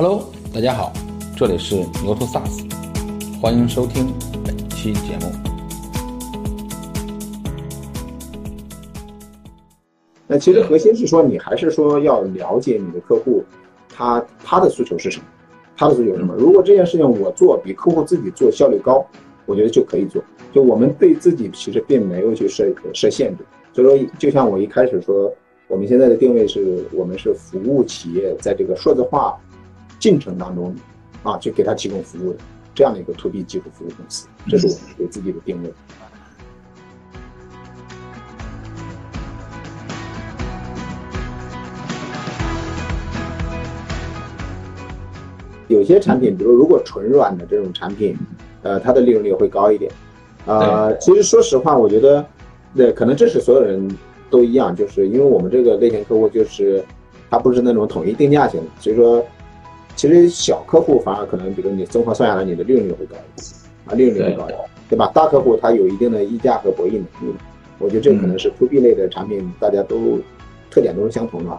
[0.00, 0.92] Hello，大家好，
[1.36, 2.70] 这里是牛头 SaaS，
[3.40, 4.06] 欢迎收听
[4.44, 5.26] 本期节目。
[10.28, 13.42] 那其实核心是说，你还是说要了解你的客户，
[13.88, 15.24] 他他的诉求是什么，
[15.76, 16.32] 他的诉求是什么。
[16.38, 19.04] 如果这件事情我做比客户自己做效率高，
[19.46, 20.22] 我觉得就可以做。
[20.52, 23.44] 就我们对自己其实并没有去设设限制。
[23.72, 25.34] 所以说，就像我一开始说，
[25.66, 29.36] 我们现在的定位是我们是服务企业在这个数字化。
[29.98, 30.74] 进程当中，
[31.22, 32.38] 啊，去给他提供服务的
[32.74, 35.72] 这样的一个 to B 技术服务公司，这是我们给自己的定位。
[45.66, 48.16] 有些产品，比如如果纯软的这种产品，
[48.62, 49.90] 呃，它的利润率会高一点。
[50.46, 52.24] 呃，其实说实话，我觉得，
[52.72, 53.86] 那可能这是所有人
[54.30, 56.82] 都一样，就是因为我们这个类型客户就是，
[57.28, 59.22] 它不是那种统一定价型，所以说。
[59.98, 65.10] 其实小客户反而可能，比如你综合算下来，你的利润率会高一些，啊，利润率会高一点，对吧？
[65.12, 67.34] 大客户他有一定的溢价和博弈能力，
[67.80, 70.20] 我觉得这可能是 to B 类的产品，大家都
[70.70, 71.50] 特点都是相同的。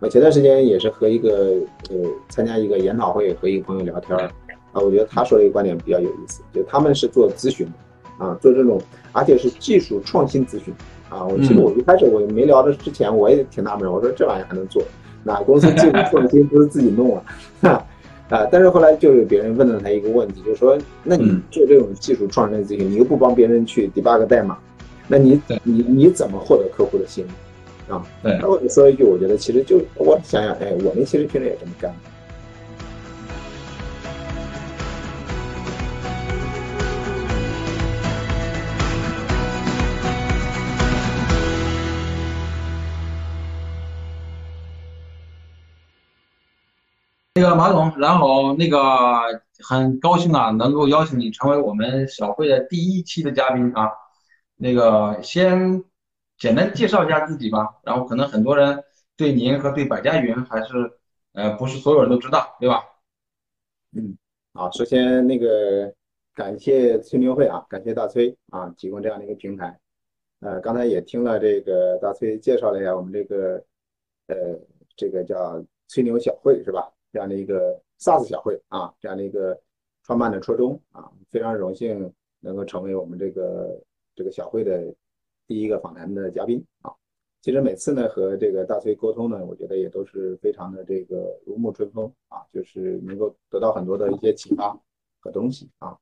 [0.00, 1.56] 我前段时间也是和一个
[1.90, 1.96] 呃
[2.30, 4.24] 参加一个研讨会，和一个朋友聊天儿，
[4.72, 7.72] 啊，我觉得他说的一个观点比较有意思，就他们是做咨询的。
[8.18, 8.80] 啊，做这种，
[9.12, 10.74] 而且是技术创新咨询
[11.08, 11.24] 啊。
[11.24, 14.82] 我其实我一开始我没聊的之前，我也挺纳闷，我说这玩意还能做？
[15.24, 17.22] 哪公司技术创新不是自己弄啊？
[18.30, 24.58] 啊，但是后来就有别人问了他一个问题，就是说，那你做这种技术创新咨询，你又不帮别人去 debug 代码，
[25.06, 28.04] 那你你你怎么获得客户的信任啊？
[28.22, 31.90] 对，那我说一句，我觉得其实就我想想，哎，我们其实平时也这么干。
[47.38, 48.80] 那个马总，然后那个
[49.62, 53.92] 很高兴啊，能够邀请你成为我们小会的第一期的嘉宾啊。
[54.56, 55.84] 那个先
[56.36, 58.82] 简单介绍一下自己吧，然后可能很多人
[59.16, 60.98] 对您和对百家云还是
[61.32, 62.82] 呃不是所有人都知道，对吧？
[63.96, 64.18] 嗯，
[64.54, 65.94] 好，首先那个
[66.34, 69.78] 感谢吹牛会啊，感谢大崔啊，提供这样的一个平台。
[70.40, 73.62] 呃，刚才也听了这个大崔介绍了一下我们这个
[74.26, 74.36] 呃
[74.96, 76.90] 这个叫吹牛小会是吧？
[77.12, 79.58] 这样的一个 SaaS 小会啊，这样的一个
[80.02, 83.80] 创办的初衷啊，非常荣幸能够成为我们这个
[84.14, 84.94] 这个小会的
[85.46, 86.92] 第一个访谈的嘉宾啊。
[87.40, 94.78] 其实每次呢和这个大崔沟通呢，我觉得也都是非常的这个如沐春风啊，就是能够得到很多的一些启发
[95.20, 95.96] 和东西啊。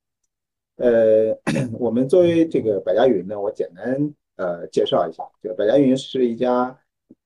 [0.77, 1.37] 呃，
[1.78, 6.77] 我们作为这个百家云呢，我简单呃介绍一下，这个百家云是一家。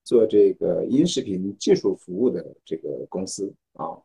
[0.03, 3.97] 做这个音视频技术服务的这个公司啊，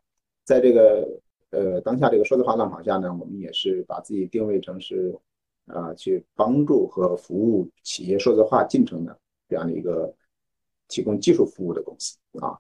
[0.44, 1.08] 在这个
[1.50, 5.18] 呃当下这个数字化浪潮下呢，我们也是把自己定位成是
[5.66, 9.18] 啊去帮助和服务企业数字化进程的
[9.50, 10.14] 这样的一个
[10.88, 12.58] 提供技术服务的公司啊。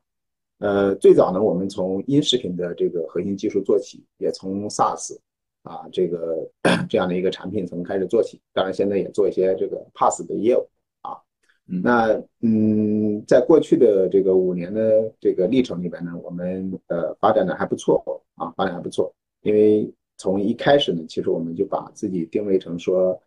[0.60, 5.18] 呃，最早呢，我们从音视频的这个核心技术做起，也从 SaaS
[5.64, 6.50] 啊这个
[6.90, 10.68] 这样的一个产品从开始做起，当然现在也做一些这个 PaaS 的业务。
[11.68, 19.12] 那嗯，在过去的这个五年的这个历程里边呢，我们呃发展的还不错啊，发展还不错。
[19.42, 23.20] 因为从一开始呢，其实我们就把自己定位成说，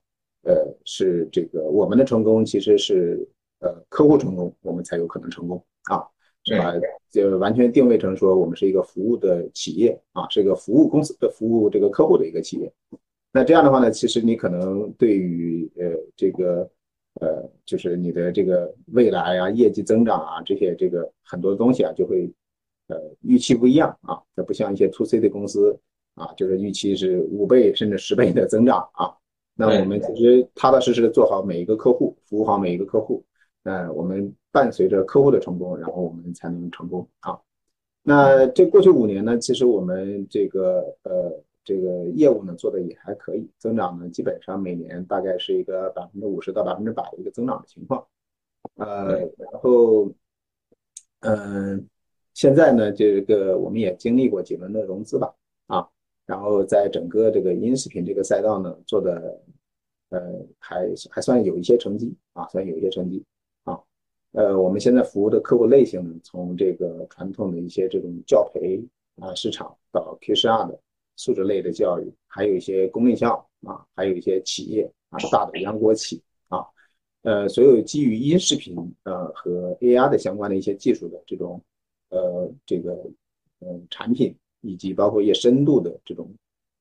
[0.45, 3.29] 呃，是这个我们的成功其实是
[3.59, 5.61] 呃客户成功，我们才有可能成功
[5.91, 6.07] 啊，
[6.45, 6.73] 是吧？
[7.11, 12.73] 就完全定位成说我们是一个服务的企业啊，是一个服务公司的服务这个客户的一个企业。
[13.33, 16.71] 那这样的话呢，其实你可能对于呃这个。
[17.21, 22.31] 呃，就是你的这个未来啊，业绩增长啊，这些这个很多东西啊，就会
[22.87, 24.21] 呃预期不一样啊。
[24.37, 25.79] 它不像一些 to C 的公司
[26.15, 29.13] 啊，就是预期是五倍甚至十倍的增长啊。
[29.55, 33.25] 那我们其实踏踏实实的做好每一个客户，服务好每一个客户。
[33.63, 37.39] 那我们伴随着客户的成功，然后我们才能成功啊。
[38.03, 41.45] 那这过去五年呢，其实我们这个呃。
[41.69, 48.07] 这个业务呢做的也还可以，增长呢基本上每年大概是一个百分之五十到百分之百的一个增长的情况，
[48.77, 50.11] 呃，然后，
[51.21, 51.87] 嗯，
[52.33, 55.35] 现在呢这个我们也经历过几轮的融资吧，
[55.67, 55.87] 啊，
[56.25, 59.39] 然后在整个这个音视频这个赛道呢做的，
[60.09, 63.23] 呃，还还算有一些成绩啊，算有一些成绩
[63.65, 63.79] 啊，
[64.33, 68.83] 呃，我们现在服务的客户类型呢，从这个传统的一些这种教培
[69.21, 70.81] 啊市场到 Q 十二的。
[71.19, 73.35] 素质类的教育，还有一些公立校
[73.67, 76.65] 啊，还有一些企业啊，大的央国企啊，
[77.23, 81.61] 呃，所有基于音视频呃和 AR 的相关的一些技术的这种
[82.11, 82.93] 呃这个
[83.59, 86.33] 嗯产品，以及包括一些深度的这种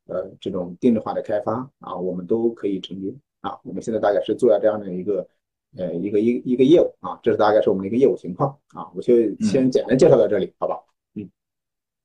[0.05, 3.11] 呃这种定制化的开发啊，我们都可以承接
[3.41, 3.59] 啊。
[3.63, 5.27] 我们现在大概是做了这样的一个
[5.75, 8.87] 呃一个一一个业务啊，这是大概是我们的一个业务情况啊。
[8.95, 10.79] 我就先简单介绍到这里，好吧？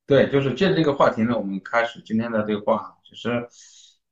[0.05, 2.97] 对，就是借着这个话题呢，我们开始今天的对话。
[3.03, 3.47] 其实，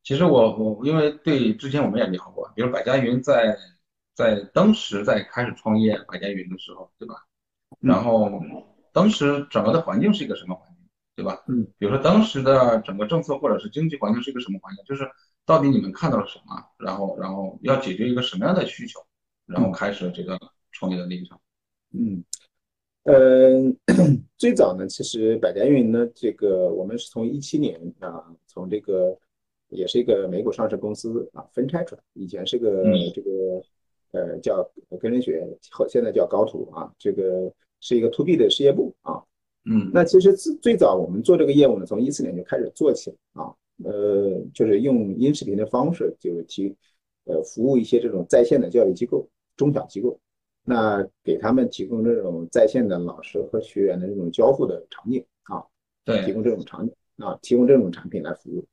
[0.03, 3.57] 其实我我因为对之前我们也聊过，比如百家云在
[4.15, 7.15] 在当时在开始创业百家云的时候，对吧？
[7.79, 8.31] 然后
[8.93, 11.43] 当时整个的环境是一个什么环境，对吧？
[11.47, 11.67] 嗯。
[11.77, 14.85] 比如说当时的整个政策或者是经济环境是一个什么环境？
[14.85, 15.09] 就是
[15.45, 16.55] 到底你们看到了什么？
[16.77, 18.99] 然后然后要解决一个什么样的需求？
[19.45, 20.39] 然后开始这个
[20.71, 21.37] 创业的历程。
[21.93, 22.23] 嗯。
[23.03, 23.75] 嗯，
[24.37, 29.17] 最早呢，其实百家云呢，这个我们是从一七年啊，从这个
[29.69, 32.83] 也是一个美股上市公司啊分拆出来，以前是个
[33.15, 33.63] 这个
[34.11, 34.63] 呃叫
[34.99, 39.19] 跟人学，后现在叫高途啊，这个是一个 to B 的事业部啊。
[39.65, 46.75] 嗯，那其实最最早我们做这个业务呢，从一四年就开始做起了啊，呃，就是用音视频的方式，就是提
[47.23, 49.27] 呃服务一些这种在线的教育机构、
[49.57, 50.19] 中小机构。
[50.63, 55.63] 那给他们提供这种在线的老师和学员的这种交互的场景啊，
[56.05, 58.63] 对，提供这种场景啊，提供这种产品来服务。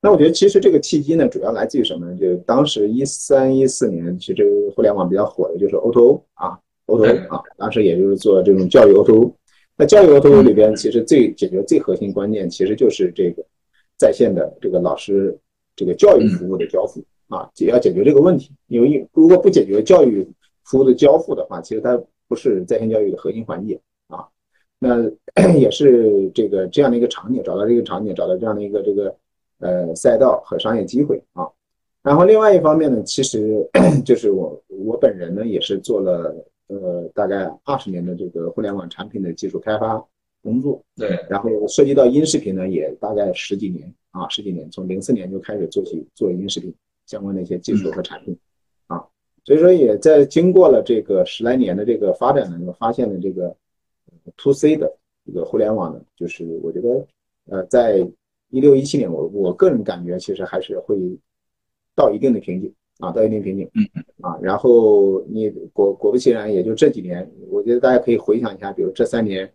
[0.00, 2.16] 那我觉得其实这个契机呢，主要来自于什么呢？
[2.16, 9.32] 就当时一三一四年，其实互联网比较火的就是 O2O 啊，O2O 啊，当时也就是做这种教育 O2O。
[9.76, 13.44] 那教育 O2O 里边，其实最解决最核心关键，其实就是这个
[13.96, 15.38] 在线的这个老师
[15.76, 18.50] 这个教育服务的交付啊，也要解决这个问题。
[18.66, 20.28] 因为如果不解决教育，
[20.64, 24.26] 服务的交付的话，其实它不是在线教育的核心环节啊。
[24.78, 25.10] 那
[25.56, 29.14] 也是这个这样的一个场景，找到这个场景，找到这样的一个这个
[29.58, 31.46] 呃赛道和商业机会啊。
[32.02, 33.68] 然后另外一方面呢，其实
[34.04, 36.34] 就是我我本人呢也是做了
[36.66, 40.04] 呃大概二十年的这个互联网产品的技术开发
[40.42, 40.82] 工作。
[40.96, 41.18] 对。
[41.28, 46.74] 然后涉及到音视频呢，也大概十几年啊，十几年，从零四年就开始做起做音视频
[47.06, 48.36] 相关的一些技术和产品。
[49.44, 53.54] 所以说，也在经过了这个十来年的这个发展呢，发现了这个
[54.36, 54.90] to C 的
[55.26, 57.06] 这个互联网呢，就是我觉得，
[57.50, 58.06] 呃，在
[58.50, 60.96] 一六一七年，我我个人感觉其实还是会
[61.96, 69.52] 到一定的瓶颈啊，到一定瓶颈，嗯啊，然后你果果不其然，也就这几年，我觉得大家可以回想一下，比如这三年，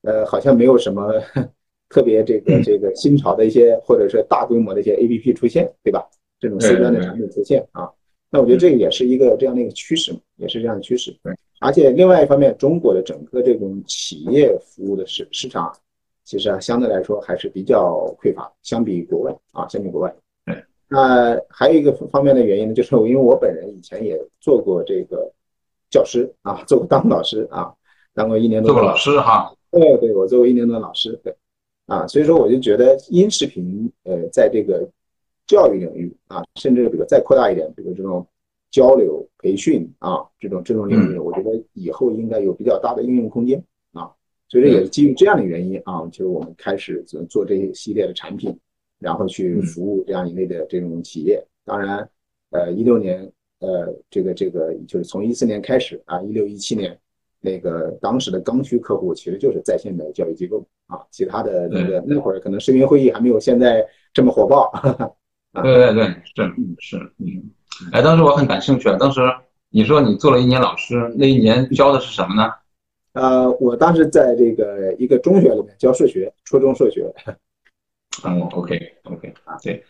[0.00, 1.12] 呃，好像没有什么
[1.90, 6.08] 特别这个这个新潮的一些或者是大规模的一些 APP 出现，对吧？
[6.40, 7.90] 这种 C 端的产品出现啊。
[8.28, 11.16] 那我觉得这个也是一个这样的一个趋势嘛，也是这样的趋势。
[11.22, 15.72] 对，而且另外一方面，中国的整个这种企业服务的市市场，
[16.24, 20.14] 其实啊相对来说还是比较匮乏，相比国外啊，相比国外。
[20.44, 20.56] 对。
[20.88, 25.32] 那还有一个方面的原因呢，就是因为我本人以前也做过这个
[25.88, 27.72] 教师啊，做过当老师啊，
[28.12, 28.72] 当过一年多。
[28.72, 29.54] 做过老师哈。
[29.70, 31.18] 对对，我做过一年多老师。
[31.22, 31.32] 对。
[31.86, 34.86] 啊，所以说我就觉得音视频呃，在这个。
[35.46, 38.26] 教育领域啊，甚至比如再扩大一点，比如这种
[38.70, 43.62] 交流培训啊，这种这种领域，我觉得以后应该有比较大的应用空间
[43.92, 44.10] 啊。
[44.48, 48.56] 所以这也是基于这样的原因啊，就是我们开始做做这一系列的产品，
[48.98, 51.44] 然后去服务这样一类的这种企业。
[51.64, 52.08] 当然，
[52.50, 56.96] 呃，一六年，呃，这个这个就是从一四年开始啊，一六一七年
[57.40, 64.72] 那个当时的刚需客户其实就是在线的教育机构啊，其他的那个那会儿可能视频会议还没有现在这么火爆。
[65.62, 67.50] 对对对，是是嗯，
[67.92, 68.96] 哎，当时我很感兴趣啊。
[68.98, 69.20] 当时
[69.70, 72.50] 你说你做了一年老师，那一年教的是什么呢？
[73.12, 77.12] 呃，我当时在这个一个中学里面教数学，初中数学。
[78.24, 79.84] 嗯，OK OK 啊，对。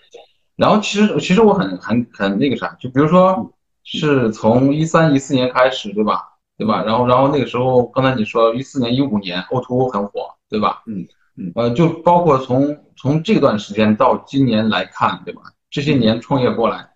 [0.57, 3.53] 然后其实其实我很很很那个啥，就比如说
[3.85, 6.23] 是从一三一四年开始，对吧？
[6.57, 6.83] 对吧？
[6.85, 10.83] 然后然后那个时候，刚才你说一四年一五年 O2O 很火，对吧？
[10.87, 11.07] 嗯
[11.37, 11.53] 嗯。
[11.55, 15.43] 呃，就包括从从这段时间到今年来看，对吧？
[15.71, 16.89] 这些年创业过来，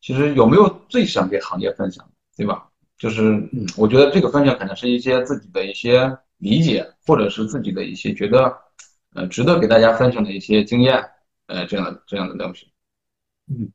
[0.00, 2.68] 其实有没有最想给行业分享，对吧？
[2.98, 3.40] 就是，
[3.76, 8.52] 我觉得这个分享可能是一些自己的一些理解，或者是自己的一些觉得，
[9.14, 11.00] 呃，值得给大家分享的一些经验，
[11.46, 12.66] 呃，这样的这样的东西。
[13.46, 13.70] 嗯，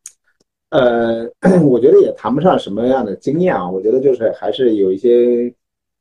[0.69, 1.29] 呃，
[1.63, 5.53] 我觉得也谈不上什么样的经验啊，我觉得就是还是有一些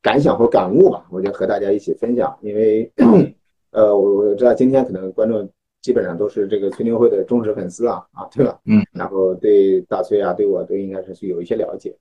[0.03, 2.37] 感想或感悟吧，我就和大家一起分享。
[2.43, 2.93] 因为，
[3.71, 5.49] 呃，我我知道今天可能观众。
[5.83, 8.59] 基本上都是这个崔牛会的忠实粉丝啊啊，对吧？
[8.65, 11.95] 嗯，然后对大崔啊，对我都应该是有一些了解。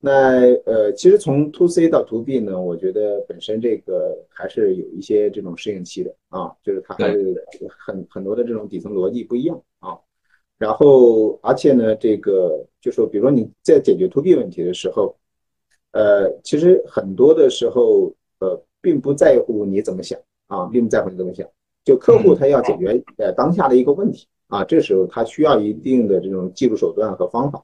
[0.00, 7.42] 那呃，其实从 to C 到 to B 呢，我觉得本身这个还是有一些这种适应期的啊，就是它还是
[7.78, 9.96] 很很多的这种底层逻辑不一样啊。
[10.58, 15.16] 然后而且呢，这个就说，比如说你在解决 to B 问题的时候，
[15.92, 21.48] 呃，其实很多的时候，呃，并不在乎你怎么想啊，并不在乎你怎么想。
[21.84, 27.62] 就客户他要解决呃当下的一个问题啊，这时候他需要一定的这种技术手段和方法，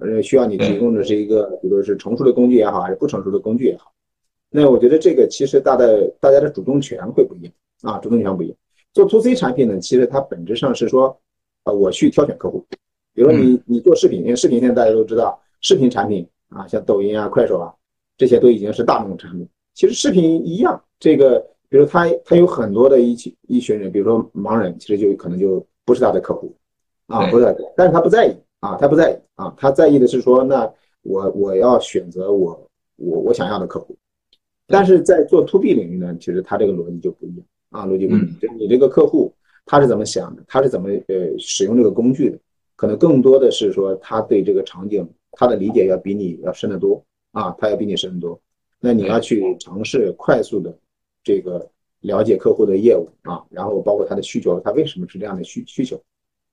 [0.00, 3.92] 呃，需要你提供的是一个，比如说是成熟的工具也好，还是不成熟的工具也好。
[4.50, 8.56] 那我觉得这个其实大的大家的主动权会不一样啊，主动权不一样。
[8.92, 11.14] 做 to C 产品呢，其实它本质上是说，
[11.64, 12.64] 呃，我去挑选客户。
[13.12, 17.74] 比如说你你做视频，因为视频现在大家都知道，视频产品啊，像抖音啊、快手啊，
[18.16, 19.46] 这些都已经是大众产品。
[19.74, 26.54] 其实视频一样，这个比如他他有很多的一群一群人，比如说盲人，其实就可能就不是他的客户
[27.06, 30.70] 啊，不是，但是他不在意啊，他不在意啊，他在意的是说，那
[31.02, 33.96] 我我要选择我我我想要的客户。
[34.66, 38.28] 但是在做 to B 领域呢，其实他这个逻辑就不一样啊，逻辑不一样。
[38.40, 39.32] 就你这个客户
[39.64, 42.38] 他是怎么想的，他是怎么呃使用这个工具的，
[42.76, 48.38] 可能更多的是说他对这个场景他的理解要比你要深得多啊，他要比你深得多。
[48.80, 50.74] 那你要去尝试快速的
[51.28, 51.70] 这个
[52.00, 56.02] 了解客户的业务啊，然后包括他的需求，他为什么是这样的需需求？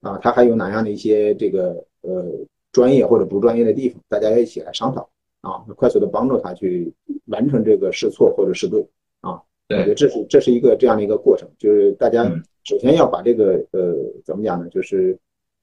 [0.02, 2.26] 啊，他还有哪样的一些这个呃
[2.74, 5.10] 专业或者不专业的地方，大家一起来商讨。
[5.42, 6.92] 啊，快速的帮助他去
[7.28, 8.82] 完成这个试错或者试对
[9.22, 9.40] 啊，
[9.70, 12.24] 我觉得这是这是一个这样的一个过程，就是大家
[12.64, 13.94] 首先要把这个呃
[14.26, 15.16] 怎么讲呢，就是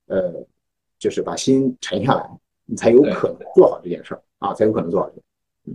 [0.06, 0.32] 呃
[1.00, 2.30] 就是把心沉下来，
[2.64, 5.10] 你才有可能做好这件事儿啊，才有可能做好。
[5.66, 5.74] 嗯，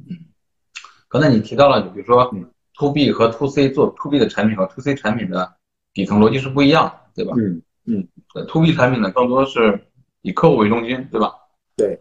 [1.09, 2.33] 刚才你提到了，你比如说
[2.77, 5.55] to B 和 to C 做 to B 的产品和 to C 产品的
[5.93, 7.33] 底层逻辑是不一样的，对吧？
[7.37, 8.07] 嗯嗯
[8.47, 9.79] ，to B 产品呢更多是
[10.21, 11.33] 以客户为中心，对吧？
[11.75, 11.99] 对。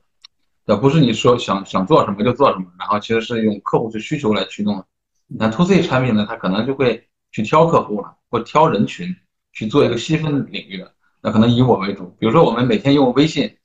[0.66, 4.84] 也不是你说想想做什么就做什么，然后其实是用客户的需求来驱动的。
[5.28, 9.14] 那 to C 产品呢，它可能就会去挑客户了，或挑人群
[9.52, 10.92] 去做一个细分领域的。
[11.22, 13.56] 那可能以我为主，比如说我们每天用微信，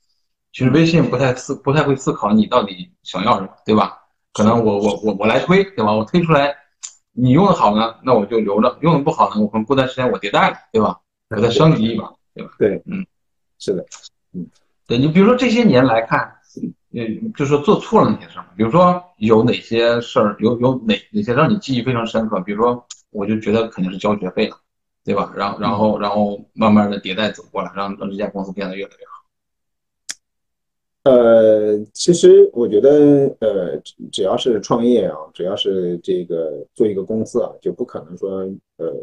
[0.52, 3.98] 其实微信不太思不太会思考你到底想要什么，对吧？
[4.32, 5.92] 可能我我我我来推，对吧？
[5.92, 6.54] 我推出来，
[7.12, 10.98] 你用的好呢，那我就留着；用的不好呢，我可能过段时间我迭代了，对吧？
[11.30, 12.50] 我再升级一把，对吧？
[12.58, 13.06] 对，嗯，
[13.58, 13.84] 是的，
[14.32, 14.46] 嗯，
[14.86, 16.36] 对你比如说这些年来看。
[16.94, 22.38] 嗯，就是说做错了哪些事儿，比如说有哪些事儿，有有哪哪些让你记忆非常深刻？
[22.40, 24.58] 比如说，我就觉得肯定是交学费了，
[25.02, 25.32] 对吧？
[25.34, 29.21] 然后然后然后慢慢的迭代走过来，让让这家公司变得越来越好。
[31.04, 33.76] 呃，其实我觉得，呃，
[34.10, 38.94] 只要是创业啊，只要是这个做一个公司啊，就不可能说，呃，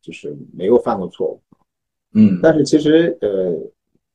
[0.00, 1.40] 就是没有犯过错误。
[2.14, 3.56] 嗯，但是其实，呃。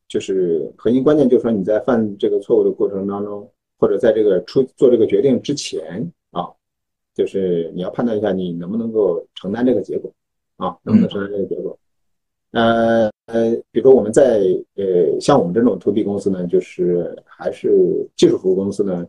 [0.06, 3.50] 就是核心关键，就是说你在犯这个错误的过程当中，
[3.80, 6.52] 或者在这个出做这个决定之前啊，
[7.16, 10.12] 就是你要判断一下你能不能够承担这个结果
[10.58, 11.76] 啊，能不能承担这个结果？
[12.54, 14.40] 呃呃，比如说我们在
[14.76, 17.70] 呃像我们这种 to B 公司呢，就是还是
[18.16, 19.06] 技术服务公司呢，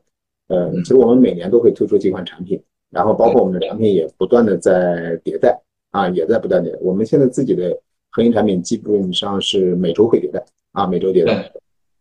[0.48, 2.60] 呃，其实我们每年都会推出几款产品，
[2.90, 5.58] 然后包括我们的产品也不断的在迭代
[5.92, 6.76] 啊，也在不断的。
[6.82, 7.78] 我们现在自己的
[8.10, 10.44] 核心产品基本上是每周会迭代。
[10.74, 11.52] 啊，每周迭代，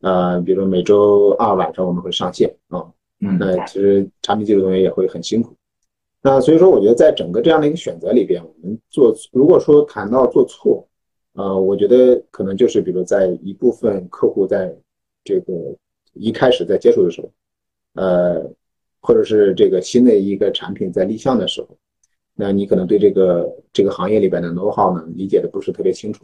[0.02, 2.84] 呃，比如说每周二晚上我们会上线啊，
[3.22, 5.54] 嗯，那其实产品技术同学也会很辛苦，
[6.24, 10.84] 那所以说我觉得在整个这样的一个选择里边，我们做如果说谈到做错，
[11.34, 14.74] 呃，我觉得可能就是比如在一部分客户在
[15.24, 15.54] 这个
[16.14, 17.32] 一开始在接触的时候，
[17.96, 18.52] 呃，
[19.02, 21.70] 或者是这个新的一个产品在立项的时候，
[22.36, 26.24] 那你可能对这个这个行业里边的 know how 呢理解的不是特别清楚，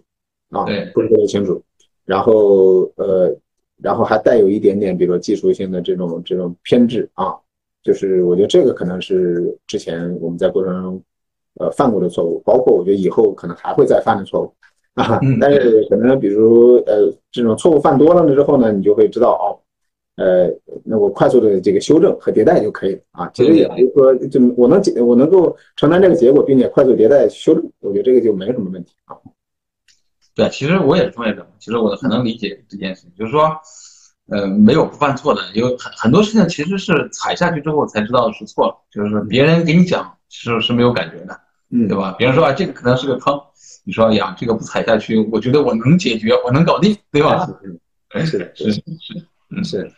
[0.50, 1.62] 啊，不是特别清楚。
[2.06, 3.36] 然后呃，
[3.78, 7.36] 然后还带有一点点，比如说技术性的这种这种偏执啊，
[7.82, 11.04] 就是我觉得这个可能是之前我们在过程中
[11.56, 14.54] 呃犯过的错误，包括我觉得以后可能还会再犯的错误
[15.04, 15.20] 啊。
[15.40, 19.48] 但是可能比如呃这种错误犯多了之后呢，你就会知道哦，
[20.16, 20.50] 呃，
[20.84, 23.32] 那我快速的这个修正和迭代就可以了啊。
[23.34, 29.16] 其实也就是说就我能解我能够承担这个结果，并且快速迭代修正，我觉得这个就没什么问题啊。
[30.36, 33.52] 对，其实我也是创业者，其实我很能理解这件事情，就是说，
[34.30, 41.38] 呃，没有不犯错的，有很很多事情其实是踩下去之后才知道是错了，就是别人给你讲是是没有感觉的，
[41.72, 42.16] 嗯，对吧？
[42.18, 43.40] 别人说啊，这个可能是个坑，
[43.84, 47.48] 你说呀，这个不踩下去，我觉得我能解决，我能搞定，对吧？
[48.16, 48.84] 是是 是是，
[49.50, 49.92] 嗯是，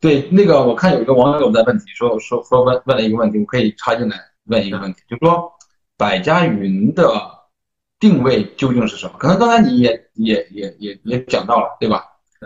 [0.00, 5.52] 对，那个我看有一个网友在问题，说说说问问了一个问题，我可以插进来问一个问题，就是说
[5.96, 7.38] 百家云的。
[8.00, 9.18] 定位究竟是什么？
[9.18, 12.02] 可能刚才你也也也也也讲到了，对吧？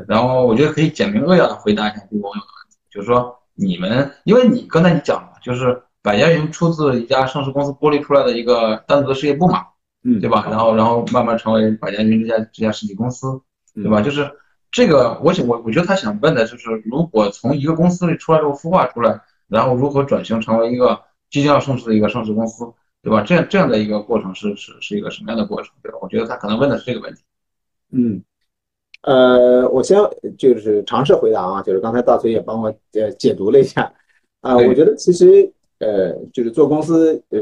[0.09, 9.65] 然后我觉得可以简明扼要的回答一下这个网友的问题，就是说你们，因为你刚才你讲了，就是百家云出自一家上市公司剥离出来的一个单独的事业部嘛，
[10.03, 10.47] 嗯，对吧？
[10.51, 13.41] 然后然后慢慢成为百家云这家这家实体公司，
[13.75, 14.03] 对吧？
[14.03, 14.31] 就是
[14.71, 19.19] 这个，我想我我觉得他想问的就是，如果从一个公司里出来之后孵化出来，
[19.49, 22.71] 然后如何转型成为一个即将要上市的一个上市公司，
[23.03, 23.23] 对吧？
[23.23, 25.73] 这样这样的一个过程是是是一个什么样的过程？
[25.83, 25.97] 对吧？
[26.03, 27.23] 我觉得他可能问的是这个问题。
[27.93, 28.23] 嗯，
[29.03, 29.99] 呃，我先
[30.37, 33.91] 就是尝试回答啊，就是刚才大崔也帮我呃解读了一下
[34.43, 35.51] 啊，我觉得其实
[35.85, 37.41] 呃就是做公司呃。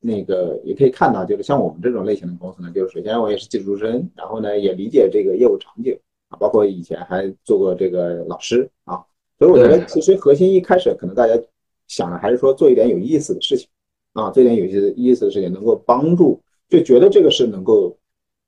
[0.00, 5.92] 那个也可以看到，就是像我们这种类型的公司呢，就是首先我也是技术出身，然后呢也理解这个业务场景
[6.28, 9.02] 啊，包括以前还做过这个老师啊，
[9.40, 11.34] 所以我觉得其实核心一开始可能大家
[11.88, 13.68] 想的还是说做一点有意思的事情
[14.12, 17.96] 啊，做一点有意思意思的事情，能够帮助，就觉得这个是能够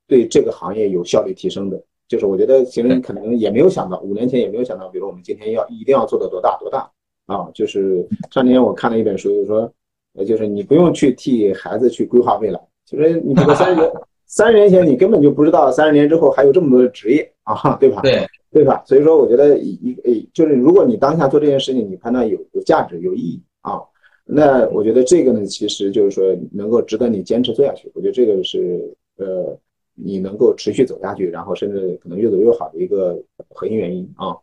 [0.06, 1.82] 对这个行业有效率提升的。
[2.06, 6.88] 就是我觉得其实可能也没有想到，五年前也没有想到，比如我们今天要一定要做到多大多大
[7.32, 9.72] 啊，就是上年我看了一本书，就是说。
[10.14, 13.92] 呃，就是你不用去替孩子去规划未来，就是你这个三十
[14.26, 18.02] 三十年前，你根本就不知道三十年之后还有这么多的职业啊，对吧？
[18.02, 18.82] 对，对吧？
[18.84, 19.70] 所以说，我觉得一
[20.02, 23.80] 一就是如果你当下做这件事情，你判断有有价值、有意义啊，
[24.25, 27.88] 那我觉得这个呢，其实就是说能够值得你坚持做下去。
[27.94, 29.56] 我觉得这个是呃，
[29.94, 33.16] 你能够持续走下去，然后甚至可能越走越好的一个
[33.49, 34.37] 核心原因啊。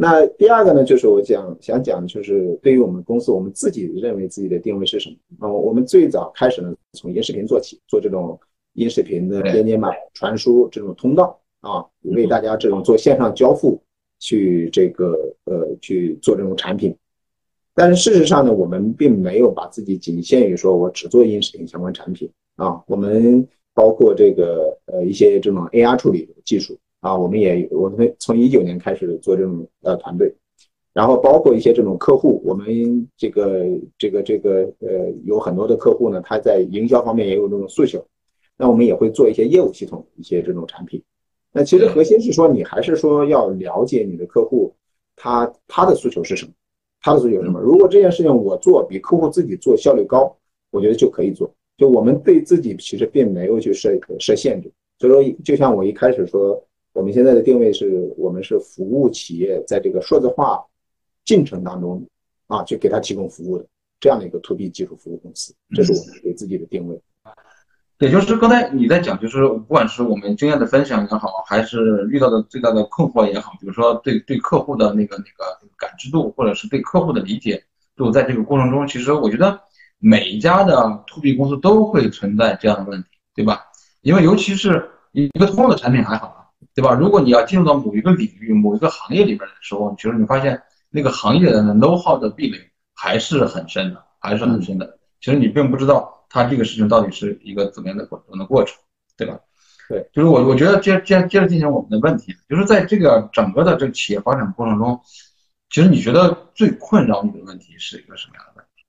[0.00, 5.48] 那第二个呢，就是我讲想讲，就是对于我们公司，我们自己认为自己的定位是什么啊？
[5.48, 8.36] 我们最早开始呢，从音视频做起，做这种
[8.72, 13.80] 音视频的编解码传输这种通道啊，为大家这种做线上交付
[14.18, 16.92] 去这个呃去做这种产品。
[17.72, 26.76] 但是事实上呢，我们并没有把自己仅限于说我只做音视频相关产品啊，我们包括这个呃一些这种 AR 处理技术。
[27.00, 30.30] 啊，我们也我们从一九年开始做这种呃团队，
[30.92, 33.64] 然后包括一些这种客户，我们这个
[33.96, 38.04] 这个这个呃有很多的客户呢，他在营销方面也有这种诉求，
[38.58, 41.02] 那我们也会做一些业务系统一些这种产品。
[41.52, 44.74] 那其实核心是说，你还是说要了解你的客户，
[45.16, 46.52] 他他的诉求是什么，
[47.00, 47.60] 他的诉求是什么？
[47.60, 50.36] 如果这件事情我做比客户自己做效率高，
[50.70, 51.50] 我觉得就可以做。
[51.78, 56.62] 就我们对自己其实并没有去设设限制，所以说就像我一开始说。
[57.00, 60.62] 我们现在的定位是我们是服务企业在这个数字化
[61.24, 62.06] 进程当中
[62.46, 63.64] 啊，去给他提供服务的
[63.98, 67.00] 这样的一个 to B 技术服务公司，这是我们给自己的定位。
[68.00, 77.64] 也就是刚才你在讲，就是不管是我们经验的分享也好，还是遇到的最大的困惑也好，比如说对对客户的那个那个感知度，或者是对客户的理解
[77.96, 79.58] 度，在这个过程中，其实我觉得
[79.98, 83.62] 每一家的 to B 公司都会存在这样的问题，对吧？
[84.02, 86.36] 因为尤其是一个通用的产品还好。
[86.74, 86.94] 对吧？
[86.94, 92.58] 如果你要进入到某一个领域、某一个行业里边的时候，其实你发现那个行业的 know how 的壁垒
[92.94, 94.98] 还是很深的，还是很深的。
[95.20, 98.78] 其实你并不知道它这个事情到底是一个怎么样的过的过程，
[99.16, 99.38] 对吧？
[99.88, 105.00] 对，就是我我觉得接接接着进行我们的问题，就是在这个整个的这个企业发展过程中，
[105.68, 108.84] 其实你觉得最困扰你的问题是一个什么样的问题？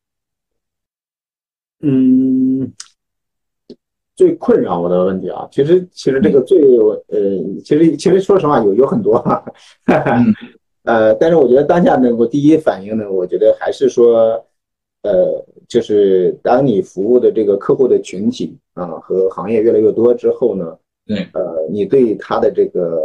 [1.82, 2.74] 嗯。
[4.22, 6.62] 最困扰我的问题啊，其实其实这个最
[7.08, 7.20] 呃，
[7.66, 9.44] 其实其实说实话有有很多哈，
[10.86, 14.46] 呃，但是我觉得当下呢，我第一反应呢，我觉得还是说，
[15.02, 23.02] 呃，就是当你服务的这个客户的群体啊和行业越来越多之后呢，对，呃，你对他的这个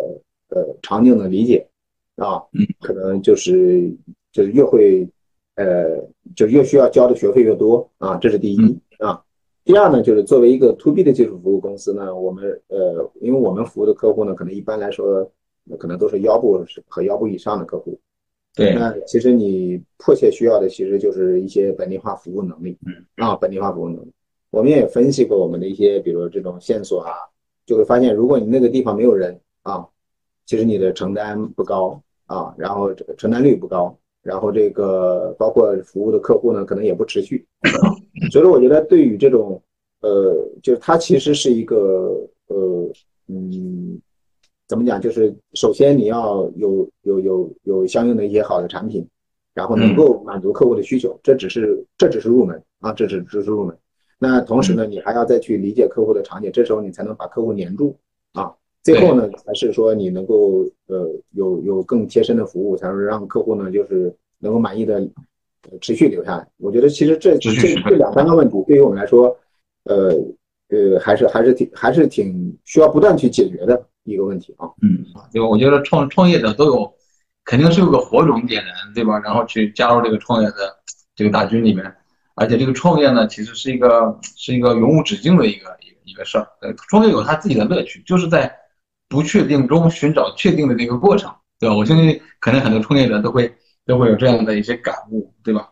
[0.50, 1.66] 呃场景的理解
[2.16, 2.42] 啊，
[2.82, 3.90] 可能就是
[4.32, 5.08] 就是越会
[5.54, 5.96] 呃，
[6.34, 9.22] 就越需要交的学费越多啊，这是第一啊。
[9.66, 15.28] 第二呢，就是作为一个 to B 的技术服务公司呢，我们呃，因为我们服务的客户呢，可能一般来说，
[15.76, 17.98] 可能都是腰部和腰部以上的客户。
[18.54, 18.74] 对。
[18.74, 22.78] 那其实你迫切需要的，其实就是一些本地化服务能力。
[22.86, 22.94] 嗯。
[23.16, 24.12] 啊，本地化服务能力。
[24.50, 27.12] 我们也分析过我们的一些，比如这种线索啊，
[27.66, 29.84] 就会发现，如果你那个地方没有人啊，
[30.44, 37.46] 其实你的承担不高啊，然后承担率不高，然后这个包括服务的客户呢，可能也不持续。
[38.32, 39.62] 所以说，我觉得对于这种，
[40.00, 42.90] 呃，就是它其实是一个，呃，
[43.28, 44.00] 嗯，
[44.66, 45.00] 怎么讲？
[45.00, 49.06] 就是首先你要有有有有相应的一些好的产品，
[49.54, 53.78] 然后能够满足客户的需求，这只是这只是入门啊，这只只是入门。
[54.18, 57.96] 那同时呢，你还要再去理解客户的场景，这时候你才能把客户黏住
[58.32, 58.52] 啊。
[58.94, 65.06] 最后呢，才是说你能够呃有有更贴身的服务，才能让客户呢就是能够满意的。
[65.80, 69.36] 持续留下来，我觉得其实这这这两三个问题对于我们来说，
[69.82, 70.14] 呃
[70.68, 74.68] 呃，还是还是挺还是挺需要不断去解决的一个问题啊。
[74.80, 75.48] 嗯，对吧？
[75.48, 76.94] 我觉得创创业者都有，
[77.44, 79.18] 肯定是有个火种点燃，对吧？
[79.18, 80.76] 然后去加入这个创业的
[81.16, 81.92] 这个大军里面，
[82.36, 86.46] 而且这个创业呢，其实是一个是一个永无止境的一个一个一个事儿。
[86.60, 88.56] 呃，创业有他自己的乐趣，就是在
[89.08, 91.76] 不确定中寻找确定的这个过程，对吧？
[91.76, 95.70] 我相信可能很多创业者都会都会有这样的一些感悟，对吧？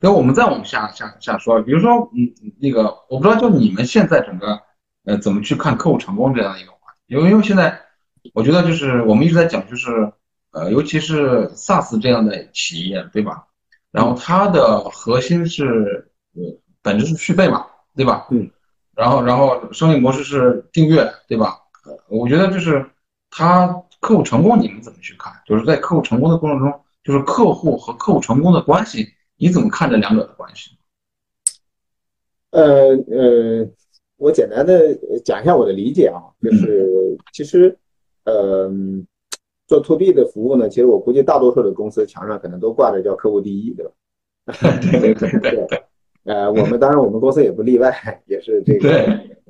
[0.00, 4.60] 那我们再往下下下说，比如说，嗯，那个我不知道，就你们现在整个
[5.04, 7.14] 呃怎么去看客户成功这样的一个话题？
[7.14, 7.80] 因为因为现在
[8.32, 10.12] 我觉得就是我们一直在讲，就是
[10.52, 13.44] 呃，尤其是 SaaS 这样的企业，对吧？
[13.90, 16.42] 然后它的核心是呃
[16.82, 18.26] 本质是续费嘛，对吧？
[18.30, 18.50] 嗯。
[18.94, 21.58] 然后然后商业模式是订阅，对吧？
[21.84, 22.84] 呃，我觉得就是
[23.30, 23.66] 他
[24.00, 25.32] 客户成功，你们怎么去看？
[25.46, 30.70] 就是在客户成功的过程中，就是客户和客户成功的关系，你怎么看这两者的关系？
[32.50, 33.68] 呃呃，
[34.16, 34.94] 我简单的
[35.24, 37.76] 讲一下我的理解啊，就是其实
[38.24, 38.70] 呃
[39.66, 43.92] 做 to B 的服务呢，其实我估计大多数的公司墙上可能都挂着叫客户第一，对吧？
[44.80, 45.84] 对对对对对。
[46.24, 48.88] 呃，我们当然我们公司也不例外，也是这个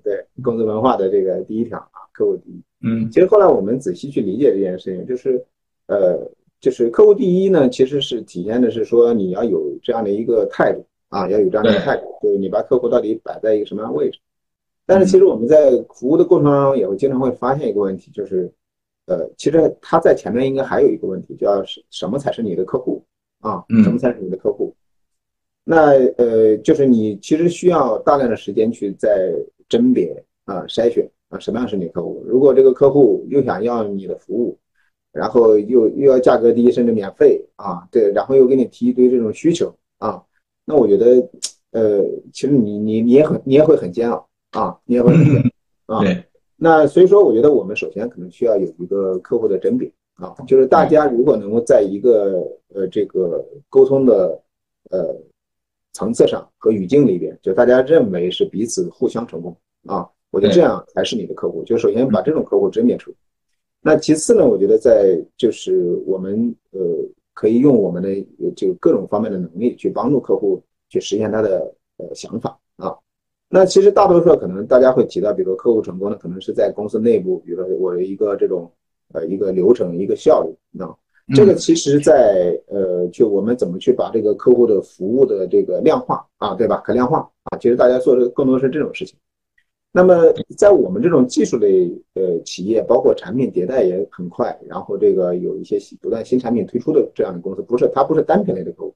[0.03, 2.63] 对公司文化的这个第一条啊，客户第一。
[2.81, 5.45] 嗯，其实后来我们仔细去理解这件事情，就是
[5.89, 6.19] 呃，
[6.61, 14.19] 就是客户第一呢，其实是体现的是说你要有这样的一个态度啊，要有这样的一个态度，就是你把客户到底摆在一个什么样的位置。
[14.87, 18.51] 但是其实我们在服务的过程当中也会经常会发现一个问题，就是
[19.07, 23.03] 呃，其实他在前面应该还有一个问题，叫什什么才是你的客户
[23.41, 23.65] 啊？
[23.83, 24.75] 什么才是你的客户？
[25.67, 29.33] 那呃，就是你其实需要大量的时间去在
[29.67, 32.23] 甄别啊、筛选啊，什么样是你客户？
[32.25, 34.57] 如果这个客户又想要你的服务，
[35.13, 40.23] 然后又又要价格低，甚至免费啊，对，然后又给你提一堆这种需求啊，
[40.65, 41.29] 那我觉得
[41.73, 45.51] 呃，其实你你你也很你也会很煎熬啊，你也会很煎
[45.87, 46.05] 熬啊。
[46.05, 46.25] 对。
[46.57, 54.41] 那所以说，我觉得我们首先可能需要有一个客户的甄别啊，就是大家如果能够在一个呃这个沟通的
[54.91, 55.15] 呃。
[55.97, 61.63] 层次上和语境里边，就大家认为是彼此互相成功啊，我觉得这样才是你的客户。
[61.65, 63.17] 就首先把这种客户甄别出来。
[63.81, 66.81] 那其次呢，我觉得在就是我们呃
[67.33, 68.09] 可以用我们的
[68.57, 72.95] 这个各种方面的能力去帮助客户去实现他的呃想法啊。
[73.49, 78.71] 那其实大多数可能大家会提到，比如说客户成功呢，可能是在公司内部，比如说我的一个这种
[79.13, 80.95] 呃一个流程一个效率啊。
[81.35, 86.83] 这个其实，在呃，就我们怎么去把这个客户的服务的这个量化啊，对吧？
[86.85, 89.17] 可量化啊，其实大家做的更多是这种事情。
[89.97, 98.93] 那么，在我们这种技术类呃企业，包括产品迭代也很快，然后这个有一些不断新产品推出的这样的公司，不是它不是单品类的客户。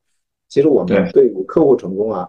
[0.48, 2.28] 其实我们对客户成功啊，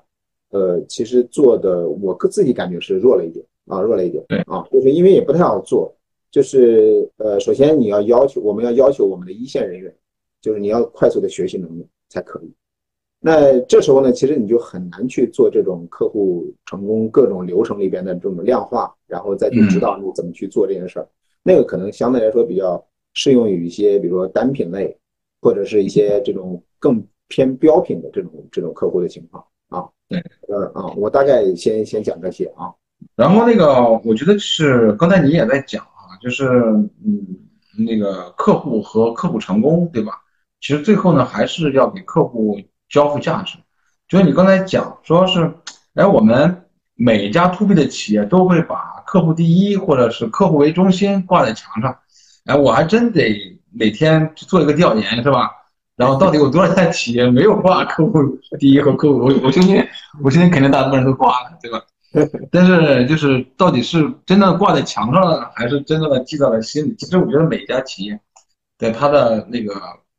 [0.51, 4.23] 呃，其实做的我自己感觉是弱了一点啊，弱了一点。
[4.27, 5.91] 对啊，就是因为也不太好做。
[6.29, 9.91] 就是呃，首先你要要求，我们要要求我们的一线人员，
[10.41, 12.53] 就是你要快速的学习能力才可以。
[13.21, 21.08] 那这时候呢，其实你就很难去做这种客户成功各种流程里边的这种量化，然后再去指导你怎么去做这件事儿。
[21.43, 22.82] 那个可能相对来说比较
[23.13, 24.97] 适用于一些，比如说单品类，
[25.41, 29.86] 或者是一些这种更偏标品的这种这种客户的情况啊。
[30.08, 32.71] 对，呃啊，我大概先先讲这些啊。
[33.15, 36.15] 然后那个，我觉得是刚才你也在讲啊。
[36.21, 36.47] 就是
[37.05, 37.25] 嗯，
[37.86, 40.13] 那个客户和客户成功，对吧？
[40.60, 43.58] 其实最后呢，还是要给客户交付价值。
[44.08, 45.54] 就是你刚才讲说是，
[45.93, 51.97] 哎，我们每家 to B 的企业都会把客户第一或者是客户为中心挂在墙上。
[52.45, 53.36] 哎，我还真得
[53.71, 55.52] 每天去做一个调研，是吧？
[55.95, 58.23] 然后到底有多少家企业没有挂客户
[58.58, 59.19] 第一和客户？
[59.19, 59.86] 我我相信，
[60.23, 61.82] 我相信肯定大部分人都挂了，对吧？
[62.52, 66.95] 但是，就是到底是真的挂在墙上了，还是真正的记在了心里？
[66.97, 68.19] 其实我觉得每家企业，
[68.80, 69.75] 对它的那个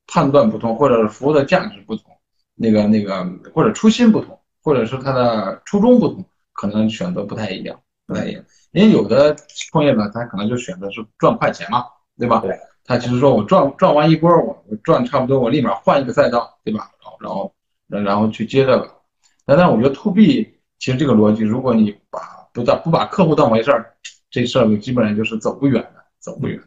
[0.06, 2.04] 判断不同，或者是服务的价值不同，
[2.62, 8.44] 那个那个或者初心不同，或者是他的初衷不同，可能选择不太一样，不太一样。
[8.72, 9.34] 因为有的
[9.70, 11.84] 创业者他可能就选择是赚快钱嘛，
[12.18, 12.40] 对吧？
[12.40, 12.54] 对。
[12.84, 16.90] 他其实说我赚赚完一波，我我赚差不多，我立马换一个赛道，对吧？
[17.20, 17.54] 然后
[17.88, 18.90] 然后然后去接这个。
[19.46, 20.56] 但但我觉得 to B。
[20.78, 22.20] 其实这个逻辑，如果你把
[22.54, 23.94] 不当不把客户当回事儿，
[24.30, 26.58] 这事儿就基本上就是走不远的，走不远。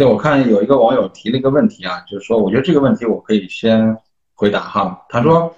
[0.00, 3.94] 对，我看有一个网友提了一个问题啊，就是说，我觉得这个问题我可以先
[4.32, 5.04] 回答哈。
[5.10, 5.54] 他说，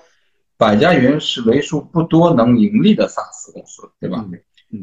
[0.57, 4.27] 百家云是为数不多能盈利的 SaaS 公司，对吧？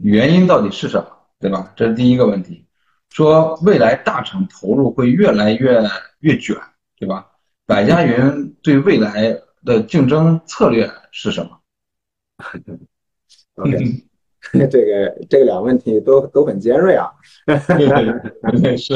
[0.02, 1.08] 原因到底是什么？
[1.41, 1.74] 对吧？
[1.76, 2.65] 这是第一个问题。
[3.10, 5.84] 说未来大厂投入会越来越
[6.22, 6.56] 越卷，
[6.98, 7.28] 对吧？
[7.65, 10.89] 百家云对未来的竞争策略。
[11.12, 11.60] 是什么
[13.56, 14.06] ？OK，
[14.72, 17.12] 这个这个两个问题都都很尖锐啊。
[18.78, 18.93] 是，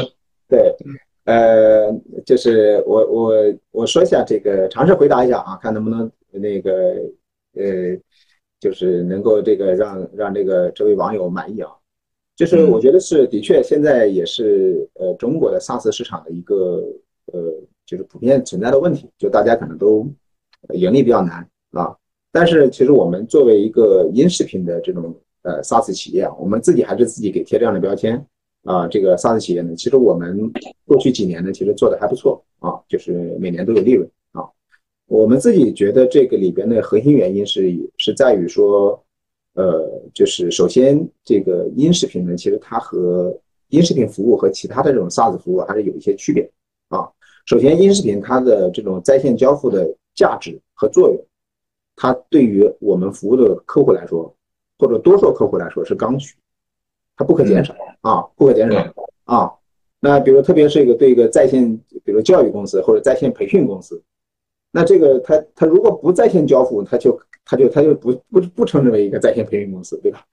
[0.54, 0.76] 对，
[1.26, 1.92] 呃，
[2.24, 3.34] 就是我我
[3.72, 6.72] 我说一下这个，尝试回答一下啊，看能不能那个
[7.56, 7.98] 呃，
[8.60, 11.72] 就是能够这个让让这个这位网友满意啊。
[12.36, 16.84] 就是我觉得是的确，现在也是呃中国的 SaaS 市场的一个
[17.32, 17.42] 呃
[17.84, 20.08] 就是普遍存在的问题，就大家可能都
[20.74, 21.96] 盈利比较难啊。
[22.32, 28.24] 但是其实我们作为一个音视频的这种呃 SaaS 企业啊，我们自己还是自己给贴这样的标签
[28.64, 28.88] 啊。
[28.88, 30.52] 这个 SaaS 企业呢，其实我们
[30.86, 34.44] 过去几年呢，其实做的还不错啊，就是每年都有利润啊。
[35.08, 39.00] 我们自己觉得这个里边的核心原因是是在于说。
[39.56, 46.42] 呃，就是首先，这个音视频呢，其实它和音视频服务和其他的这种 SaaS 服务还是有一些区别
[46.88, 47.08] 啊。
[47.46, 51.24] 首先，音视频它的这种在线交付的价值和作用，
[51.96, 54.36] 它对于我们服务的客户来说，
[54.80, 56.36] 或者多数客户来说是刚需，
[57.16, 58.94] 它不可减少啊，不可减少
[59.26, 59.52] 啊。
[60.00, 64.02] 那比如，特别是一个对一个在线，比如教育公司或者在线培训公司，
[64.72, 70.26] 那这个它它如果不在线交付，它就它就它就不不不称之为一个在线培训公司，对吧？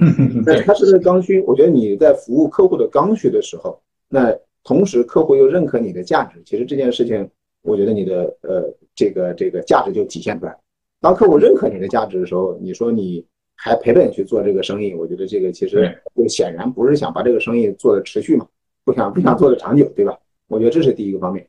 [0.45, 1.40] 那它是个刚需。
[1.43, 7.31] 我觉得你在服务客户的刚需的时候，那同时客户又认可你的价值，其实这件事情，
[7.62, 10.57] 我觉得你的呃这个这个价值就体现出来。
[11.01, 13.25] 当客户认可你的价值的时候，你说你
[13.62, 18.49] 还赔本去做这个生意，我觉得这个其实就显然不是想把这个生意做的持续嘛，
[18.85, 20.18] 不想不想做的长久，对吧？
[20.49, 21.46] 我觉得这是第一个方面。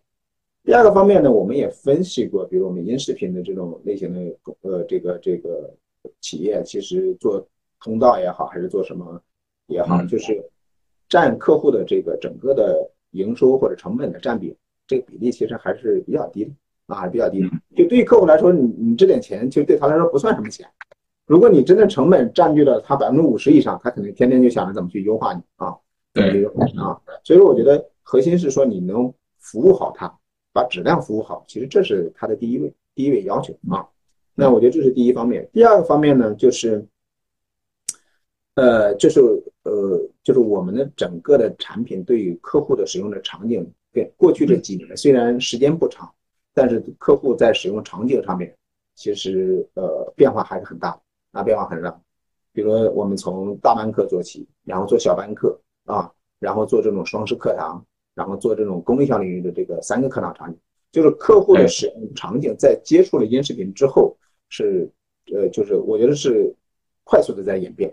[0.65, 4.19] 第二个方面呢，我们也分析过，比如我们音视频的这种类型的，
[4.59, 5.73] 呃，这个这个
[6.19, 7.47] 企业，其实做
[7.79, 9.17] 通道也好，还是做什么
[9.67, 10.43] 也好，就是
[11.07, 14.53] 占客户的这个整个的营收或者成本的占比，
[14.85, 16.51] 这个比例其实还是比较低的
[16.87, 17.47] 啊，比较低的。
[17.73, 20.67] 就对于客户来说，你你这点钱，其实对他来说不算什么钱。
[21.31, 25.73] 如果你真的成本占据了他百分之五十以上，他肯定天天就想着怎么去优化你啊，
[26.11, 26.99] 对啊。
[27.23, 30.13] 所以说，我觉得核心是说你能服务好他。
[30.51, 33.87] 把质量服务好，其实这是他的第一位第一位要求啊。
[34.35, 35.49] 那我觉得这是第一方面。
[35.53, 36.85] 第二个方面呢，就是，
[38.55, 39.21] 呃，就是
[39.63, 46.11] 呃，就是我们的整个的产品对于客户的使用的场景，变过去这几年虽然时间不长，
[46.53, 48.53] 但是客户在使用场景上面，
[48.95, 50.99] 其实呃变化还是很大的
[51.31, 52.01] 啊，变化很大。
[52.53, 57.85] 比如我们从大班课做起，然后做小班课啊，然后做这种双师课堂。
[58.13, 60.59] 然后做这种公益项领域的这个三个课堂场景，
[60.91, 64.15] 就是客户的使用场景在接触了音视频之后，
[64.49, 64.87] 是
[65.33, 66.53] 呃，就是我觉得是
[67.05, 67.89] 快速的在演变，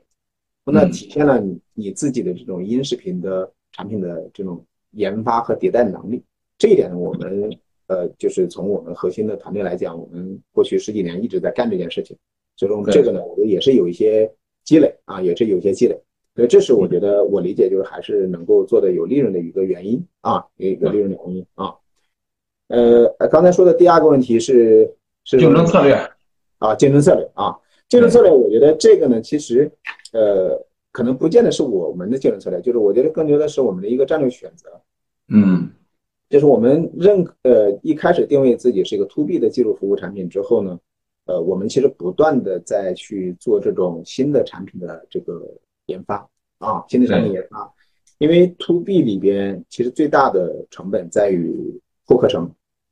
[0.64, 6.20] 那体现了你你自己的这种音视频的产品的这种研发和迭代能力。
[6.58, 12.16] 这一点呢，我们呃，就是从我们核心的团队来讲，我们过去十几年一直在干这件事情，
[12.58, 14.30] 所以说这个呢，我觉得也是有一些
[14.64, 15.98] 积累啊，也是有一些积累。
[16.34, 21.74] 所以这是我觉得我理解就是还是能够做的有利润的一个原因啊，有有利润的原因啊。
[22.68, 24.94] 呃，刚才说的第二个问题是
[25.24, 25.98] 是竞争策略。
[26.58, 27.56] 啊，竞争策略啊，
[27.88, 29.70] 竞争策略，我觉得这个呢，其实
[30.12, 34.68] 呃，可能不见得是我们的竞争策略，就是我觉得更多的是我们的一个战略选择。
[35.28, 35.70] 嗯，
[36.28, 40.80] 就是我们认呃一开始定位自己是一个 to B 的技术服务产品之后呢，
[41.28, 45.40] 呃，我们其实不断的在去做这种新的产品的这个。
[45.88, 46.16] 研发
[46.58, 47.72] 啊，新的产品研发，
[48.18, 52.46] 因为 to B 里边其实最大的成本在于获客成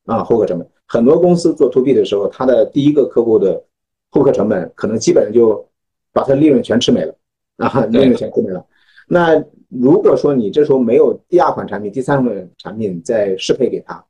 [0.06, 0.66] 本啊，获客成本。
[0.86, 3.62] 很多公司做 to B 的时候，它的第一个客户的
[4.10, 5.62] 获客成本可能基本上就
[6.10, 7.14] 把它利润全吃没了
[7.58, 8.64] 啊，利润全吃没了。
[9.06, 14.02] 那如果说你这时候没有第二款产品、第三款产品再适配给他，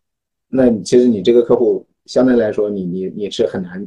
[0.47, 3.85] 那其实你这个客户相对来说，你你你是很难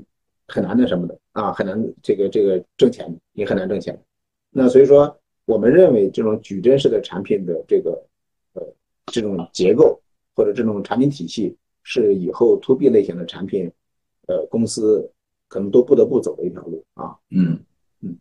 [0.50, 3.98] 很难那什么的啊，很难这个这个挣钱，也很难挣钱。
[4.50, 7.92] 那所以说，我们认为这种矩阵式的产品的这个
[8.54, 8.64] 呃
[9.06, 10.02] 这种结构
[10.36, 13.72] 或者这种产品体系，是以后 to B 类型的产品，
[14.28, 15.10] 呃公司
[15.48, 17.16] 可能都不得不走的一条路啊。
[17.30, 17.60] 嗯
[18.02, 18.18] 嗯，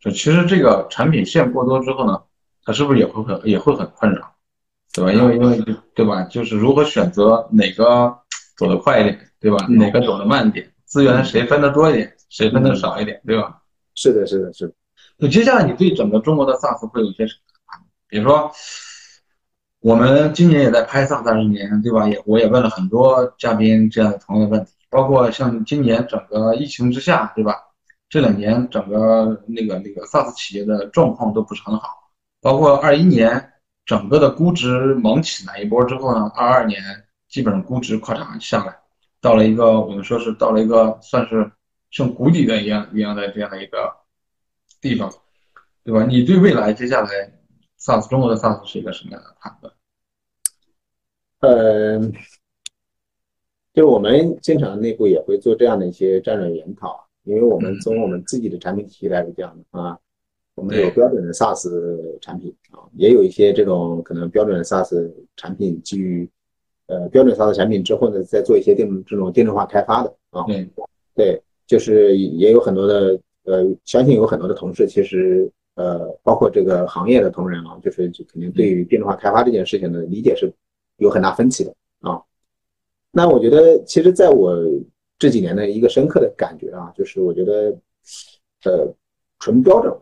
[0.00, 2.20] 就其实这个产品线过多之后呢，
[2.64, 4.34] 它是不是也会很也会很困扰，
[4.92, 5.12] 对吧？
[5.12, 6.24] 因为因为对吧？
[6.24, 8.16] 就是如何选择哪个
[8.56, 9.66] 走得快一点，对吧？
[9.68, 13.60] 哪个走得慢一点，资源谁分的多一点，谁分的少一点，对吧？
[13.94, 14.74] 是的，是的，是的。
[15.18, 17.86] 那接下来你对整个中国的 SaaS 会有一些什么看法？
[18.08, 18.50] 比如说，
[19.80, 22.08] 我们今年也在拍 SaaS 二十年，对吧？
[22.08, 27.54] 也我也问了很多嘉宾这样的同样的问题，包括像今年整个疫情之下，对吧？
[28.08, 33.52] 这两年整个那个那个 SaaS 企业的状况都不是很好，包括二一年
[33.84, 36.80] 整个的估值猛起来一波之后呢，二二年
[37.28, 38.74] 基本上估值咔嚓下来，
[39.20, 41.50] 到了一个我们说是到了一个算是
[41.90, 43.92] 像谷底的一样一样的这样的一个。
[44.80, 45.12] 地方，
[45.82, 46.06] 对吧？
[46.08, 47.08] 你对未来接下来
[47.80, 49.74] SaaS 中国的 SaaS 是一个什么样的判断？
[51.40, 52.00] 呃，
[53.74, 59.98] 就我们经常内部也会做这样的一些战略研讨，因为我们从我们自己的产品体系来讲啊，
[60.54, 66.30] 我们有标准的 SaaS 产品啊，也有一些这种可能标准的 SaaS 产品基于
[66.88, 70.44] 呃标准 SaaS 产品之后呢，再做一些定这种定制化开发的啊。
[70.44, 70.68] 对
[71.14, 80.52] 对，就是也有很多的呃，相信有很多的同事其实呃，包括这个行业的同仁啊，就是肯定对于定制化开发这件事情的理解是
[80.96, 82.20] 有很大分歧的啊。
[83.10, 84.54] 那我觉得，其实在我
[85.18, 87.76] 这几年的一个深刻的感觉啊，就是我觉得，
[88.64, 88.94] 呃，
[89.38, 89.92] 纯标准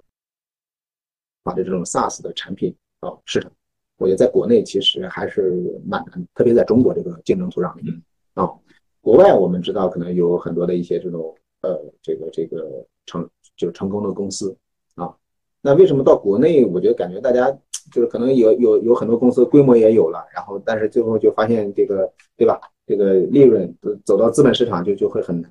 [1.44, 3.51] 化的这种 SaaS 的产品啊市场，
[3.99, 8.03] 我觉得在国内其实还是蛮难，特别在中国这个竞争土壤里面
[8.35, 8.51] 啊。
[9.01, 14.57] 国外我们知道可能有很多的一些这种呃这个这个成就成功的公司
[14.95, 15.15] 啊。
[15.61, 17.51] 那为什么到国内，我觉得感觉大家
[17.93, 22.61] 就是可能有有有很多公司规模也有了，然后但是最后就发现这个对吧？
[22.87, 25.51] 这个利润走到资本市场就就会很难，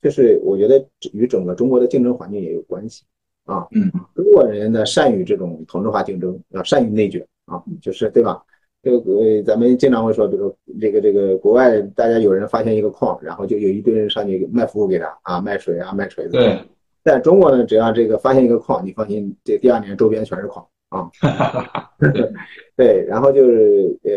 [0.00, 3.04] 就是我觉得与整个中国的竞争环境也有关系
[3.44, 3.68] 啊。
[3.72, 8.42] 嗯，中国人呢善于这种同质化竞争，要善于内卷啊，就是对吧？
[8.82, 16.32] 这个呃，咱们经常会说，比如这个这个国外大家有人发现一个矿，然后就有一堆人上去卖服务给他啊，卖水啊，卖锤子。
[16.32, 16.58] 对，
[17.02, 20.64] 在中国呢，只要这个发现一个矿，你放心，这第二年周边全是矿。
[20.90, 21.10] 啊，
[22.76, 24.10] 对，然后就是呃，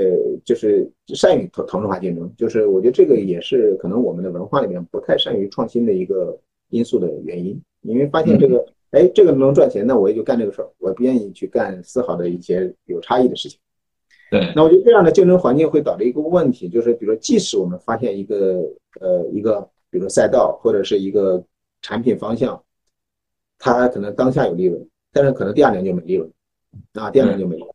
[0.45, 6.39] 就是善于同同质化竞争，就是我觉得这个也是可能我们的文化里面不太善于创新的一个
[6.69, 7.61] 因素的原因。
[7.81, 13.60] 因为发现这个，哎，这个能赚钱，那我也就干这个事儿，我不愿意去干丝毫的一些有差异的事情。
[14.30, 18.62] 对，那我觉得这样的竞争环境会导致一个问题，就是比如说，即使我们发现一个
[18.99, 21.43] 呃一个，比如说赛道或者是一个
[21.82, 22.62] 产品方向，
[23.60, 26.32] 它可能当下有利润，但是可能第二年就没利润。
[26.93, 27.67] 啊，第二年就没了。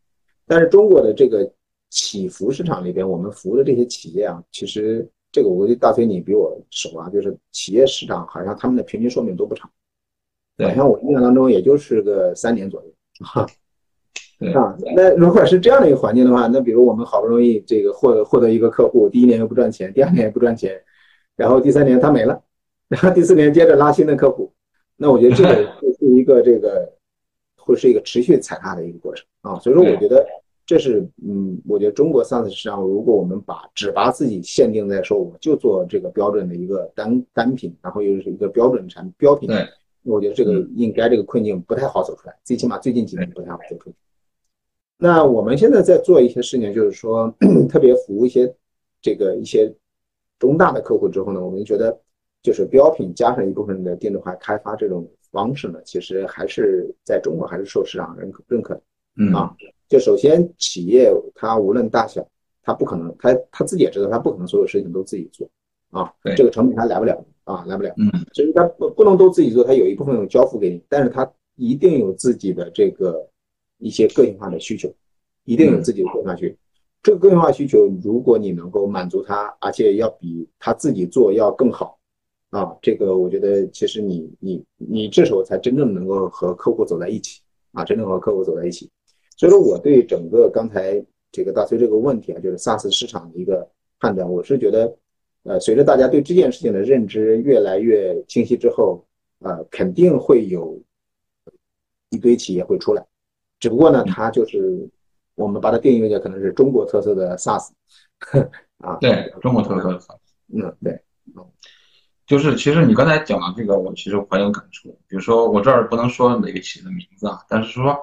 [0.46, 1.50] 但是中国的这个
[1.90, 9.70] 起伏市场里边，我们服务的这些企业啊，其实这个我估计大崔你比我熟啊，就是企业市场好像他们的平均寿命都不长，
[10.58, 12.90] 好像我印象当中也就是个三年左右。
[13.20, 13.46] 哈，
[14.54, 20.80] 啊，那如果是这样的一个环境的话，那比如我们好不容易这个获获得一个客户，第一年又不赚钱，第二年也不赚钱，
[21.36, 22.42] 然后第三年他没了，
[22.88, 24.52] 然后第四年接着拉新的客户，
[24.96, 25.54] 那我觉得这个
[25.98, 26.92] 是一个这个。
[27.58, 29.26] 会是一个持续踩踏的一个过程。
[29.40, 30.24] 啊，所以说我觉得
[30.64, 39.66] 这是嗯，我觉得中国 SaaS 市场，如果我们把只把自己限定在说我就做这个标准的一个单单品，然后又是一个标准产标品，对，
[40.06, 43.96] 我觉得这个应该这个困境不太好走出来，最起码最近几年不太好走出来。
[44.96, 47.34] 那我们现在在做一些事情，就是说
[47.68, 48.54] 特别服务一些
[49.02, 49.70] 这个一些
[50.38, 52.00] 中大的客户之后呢，我们觉得
[52.42, 55.06] 就是标品加上一部分的定制化开发这种。
[55.32, 58.80] 方式呢，其实还是在中国还是受市场认可认可的，
[59.16, 59.34] 嗯。
[59.34, 59.54] 啊，
[59.86, 62.26] 就首先企业它无论大小，
[62.62, 65.46] 它不可能，它它自己也知道，它不可能所有事情都自己做，
[65.90, 73.26] 啊，这个成本它来不了啊，来不了，嗯，所以他不不能都自己做，他有一部分有交付给你，但是他一定有自己的这个
[73.78, 74.92] 一些个性化的需求，
[75.44, 76.56] 一定有自己的个性化需求，
[77.02, 81.98] 这个个性化需求，如果你能够满足他，而且要比他自己做要更好。
[82.50, 88.88] 啊，这个我觉得其实你你你这时候才真正能够和客户走在一起啊，真正和客户走在一起。
[89.36, 93.68] 所以说我对整个刚才这个大崔这个问题啊，就是 SaaS 市场的一个
[94.00, 94.96] 判断，我是觉得，
[95.46, 99.04] 呃，随着大家对这件事情的认知越来越清晰之后，
[99.40, 100.80] 呃，肯定会有
[102.10, 103.04] 一堆企业会出来，
[103.60, 104.88] 只不过呢，它就是
[105.34, 107.68] 我们把它定义为可能是中国特色的 SaaS，
[108.78, 110.18] 啊，对，中国特色的 SaaS，
[110.52, 110.92] 嗯，对，
[111.36, 111.44] 嗯。
[112.26, 114.88] 就是其实你刚才讲的这个，我其实很有感触。
[115.06, 117.96] 比如说，我这儿不能说哪个企业的名字啊，但是说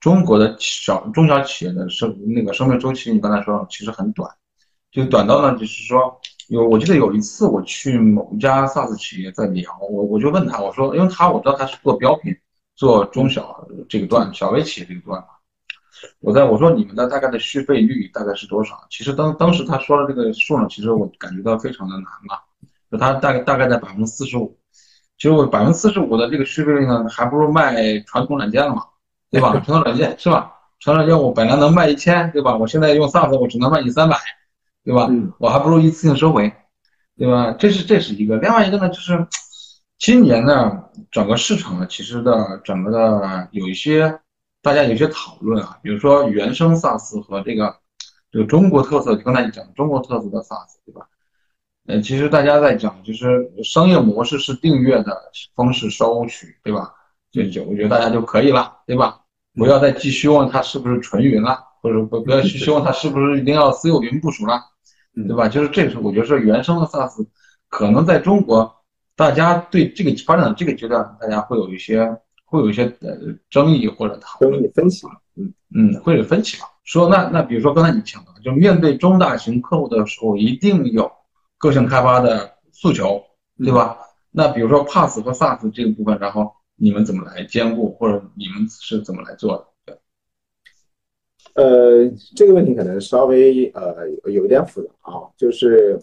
[0.00, 4.30] 中国的小中小企业的生那个生命周期，你刚才说其实很短，
[4.90, 12.36] 就短到呢，就是说有我记得有一次我去某一家 SaaS 企业在聊，我我就问他，我说，因为他我知道他是做标品，
[12.74, 15.28] 做中小这个段小微企业这个段嘛，
[16.18, 18.84] 我在我说你们的大概的续费率大概是多少？
[18.90, 22.36] 其实当当时他说的这个数呢，其实我感觉到非常的难嘛。
[22.90, 24.58] 就他大概大概在百分之四十五，
[25.16, 28.82] 其实我百分之四十五的这个续费率呢，还不如卖传统软件了嘛，
[29.30, 29.52] 对吧？
[29.52, 30.52] 传统软件是吧？
[30.80, 32.56] 传统软件我本来能卖一千，对吧？
[32.56, 34.16] 我现在用 SaaS 我只能卖你三百，
[34.84, 35.08] 对吧？
[35.38, 36.52] 我还不如一次性收回，
[37.16, 37.52] 对吧？
[37.52, 38.36] 这是这是一个。
[38.38, 39.26] 另外一个呢，就是
[39.98, 44.20] 今年呢，整个市场呢，其实的整个的有一些
[44.62, 47.76] 大家有些讨论啊，比如说原生 SaaS 和这个
[48.30, 51.06] 这个中国特色，刚才你讲中国特色的 SaaS，对吧？
[51.86, 56.92] 呃，其实大家在讲，就是商业模式是订阅的方式收取，对吧？
[57.32, 59.20] 就就我觉得大家就可以了，对吧？
[59.54, 64.62] 不要再继续问它是不是纯云了，或者不不要去希望它是不是一定要私有云部署了，
[65.14, 65.48] 对吧？
[65.48, 67.26] 就是这个是我觉得是原生的 SaaS，
[67.68, 68.74] 可能在中国
[69.16, 73.16] 大家对这个发展的这个阶段，大家会有一些会有一些呃
[73.50, 75.06] 争议或者讨论分歧，
[75.36, 76.66] 嗯嗯，会有分歧吧。
[76.84, 81.10] 说那那比如说刚才你讲的，就面对中大型客户的时候，一定有
[81.58, 83.22] 个性开发的诉求，
[83.58, 83.96] 对吧？
[84.30, 89.66] 那比如说 Pass 和 SaaS 这个部分，然后你们怎么来兼顾，或者你们是怎么来做的？
[91.54, 95.98] 对，呃，这个问题可能稍微呃有一点复杂啊，就是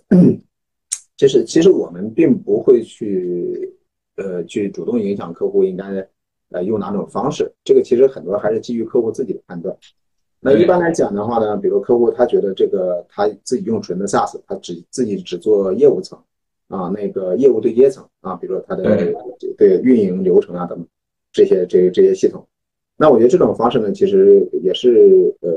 [1.15, 3.73] 就是其实我们并不会去
[4.17, 6.07] 呃去主动影响客户应该
[6.51, 9.75] 呃用哪种方式，这个其实很多还是基于客户自己的判断。
[10.39, 16.17] 那一般来讲的话呢，比如客户他觉得这个他自己用纯的 SaaS，他只自己只做业务层。
[16.69, 18.83] 啊，那个业务对接层啊，比如说他的
[19.57, 20.85] 对运营流程啊等
[21.31, 22.45] 这些这这些系统，
[22.97, 25.51] 那我觉得这种方式呢，其实也是呃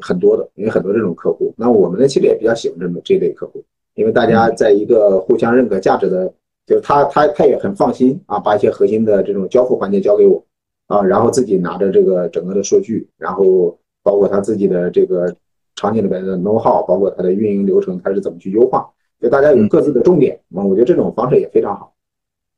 [0.00, 3.62] 很多的，因为很多这种客户，那我们呢其实也比较喜欢这么这类客户，
[3.94, 6.26] 因为大家在一个互相认可价值的，
[6.66, 10.44] 就是他他他也很放心啊，把一些核心的这种交付环节交给我
[10.88, 15.32] 啊，然后自己拿着这个整个的数据，然后包括他自己的这个
[15.76, 18.88] 场景里边的 know how，包括他的运营流程，他是怎么去优化。
[19.20, 21.92] 就大家有各自的重点，啊，我觉得这种方式也非常好，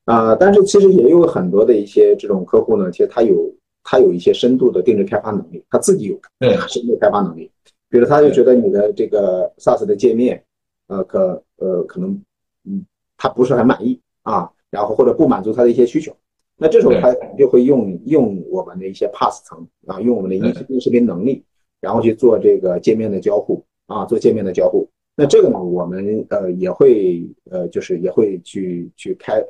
[0.07, 3.53] 啊，但是其实也有很多的一些这种客户呢，其实他有
[3.85, 6.57] 他有一些深度的定制开发能力，他自己有对。
[6.67, 7.49] 深度开发能力，
[7.89, 10.43] 比如他就觉得你的这个 SaaS 的界面，
[10.89, 12.21] 呃，可呃可能
[12.65, 12.85] 嗯
[13.17, 16.17] 他不是很满意啊，然后或者不满足他的一些需求，
[16.57, 21.45] 那这时候他就会用用我们的一些 Pass 层啊，用我们的音音视频能力，
[21.81, 24.89] 然后去做这个界面的交互啊，做界面的交互。
[25.17, 29.41] 那这个呢，我们呃也会呃就是也会去去开，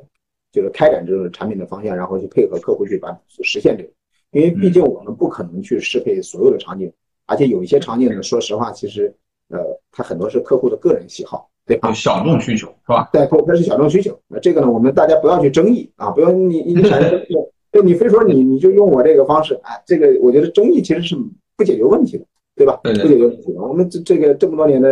[0.51, 3.89] 就是开展这种产品的方向，然后去配合客户去把实现这个，
[4.35, 6.91] 因为毕竟我们不可能去适配所有的场景，
[7.25, 9.15] 而且有一些场景呢，说实话，其实
[9.49, 9.57] 呃
[9.93, 11.93] 它很多是客户的个人喜好，对吧？
[11.93, 13.09] 小众需求是吧？
[13.13, 14.19] 对，它是小众需求。
[14.27, 17.35] 那这个呢，我们大家不要去争议啊，不要你你产生争议，
[17.71, 21.15] 就你非说你你就用我这个方式，哎，这个我觉得争议其实是
[21.55, 22.25] 不解决问题的，
[22.57, 22.77] 对吧？
[22.83, 23.53] 不解决问题。
[23.53, 24.89] 我们这这个这么多年的。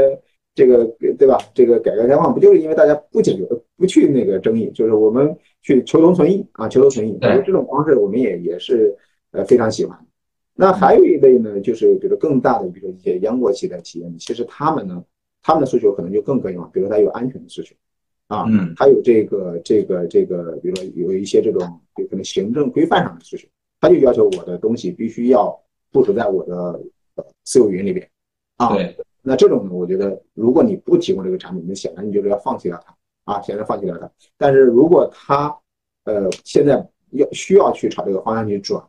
[0.55, 0.85] 这个
[1.17, 1.35] 对吧？
[1.55, 3.43] 这个改革开放不就是因为大家不解决、
[3.75, 7.13] 不去那个争议，就是我们去求同存异啊，求同存异。
[7.13, 8.95] 我觉得这种方式我们也也是
[9.33, 9.99] 呃非常喜欢。
[10.55, 15.03] 那还有一类呢，就是比如更大的，比如说一些央国企的企业，其实他们呢，
[15.41, 17.75] 他们的诉求可能就更个性化，比如他有安全的诉求
[18.27, 21.61] 啊，嗯，他有这个这个这个，比如说有一些这种
[21.97, 23.47] 有可能行政规范上的诉求，
[23.81, 25.59] 他就要求我的东西必须要
[25.91, 26.79] 部署在我的
[27.43, 28.07] 私有云里边
[28.57, 28.73] 啊。
[28.73, 28.95] 对。
[29.25, 34.11] 那这种呢，我觉得如果你不提供这个产品，那显然你就是要放弃掉它啊，显然放弃掉它。
[34.37, 35.57] 但是如果他
[36.03, 38.83] 呃现在要需要去朝这个方向去转，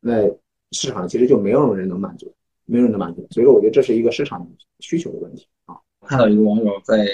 [0.00, 0.28] 那
[0.72, 2.34] 市场其实就没有人能满足，
[2.64, 3.26] 没有人能满足。
[3.30, 4.46] 所以说，我觉得这是一个市场
[4.78, 5.76] 需求的问题啊。
[6.06, 7.06] 看到一个网友在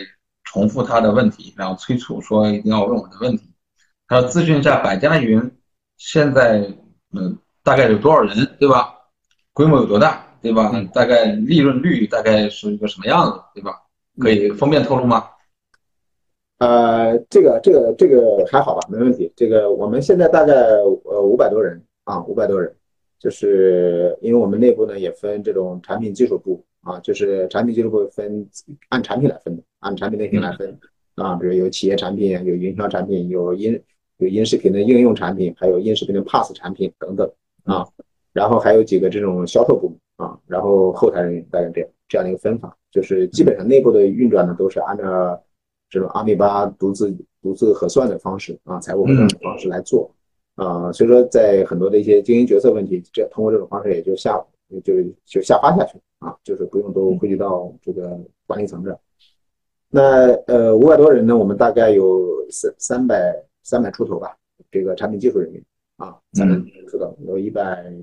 [0.45, 3.51] 重复他的问题，然后催促说一定要问我的问题。
[4.09, 5.51] 他说：“咨询一下百家云
[5.97, 6.61] 现在
[7.13, 8.95] 嗯大概有多少人，对吧？
[9.53, 10.71] 规模有多大？”对吧？
[10.95, 13.73] 大概利润率大概是一个什么样子，对吧？
[14.21, 15.29] 可以方便透露吗？
[16.59, 19.33] 呃，这个这个这个还好吧，没问题。
[19.35, 22.75] 这个我们现在大概呃五百多人啊，五百多人，
[23.19, 28.49] 就是因为我们内部呢也分这种产品技术部啊，就是产品技术部分
[28.89, 30.79] 按产品来分的，按产品类型来分
[31.17, 33.79] 啊，比如有企业产品，有营销产品，有音
[34.17, 37.31] 有音视频的应用产品，还有音视频的 Pass 产品等等
[37.65, 37.87] 啊，
[38.33, 39.99] 然后还有几个这种销售部门。
[40.17, 45.39] 啊，然后后台人员大概这样这样的一个分法，就是基本上内部的运转呢都是按照
[45.91, 50.11] 这种阿米巴独自独自核算的方式啊，财务核算的方式来做
[50.57, 54.45] 啊，所以说在很多的一些经营决策问题，这通过这种方式也就下
[54.83, 54.95] 就
[55.25, 58.99] 就下发下去啊，就是不用都汇聚到这个管理层这。
[59.89, 64.37] 那呃五百多人呢，我们大概有三三百三百出头吧，
[64.71, 65.63] 这个产品技术人员
[65.97, 66.55] 啊，三百
[66.91, 67.95] 出头有一百。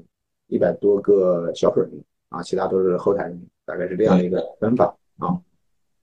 [0.47, 1.99] 一百多个销售人员
[2.29, 5.35] 啊，其他都是后台人员，大概是这样的一个分法啊。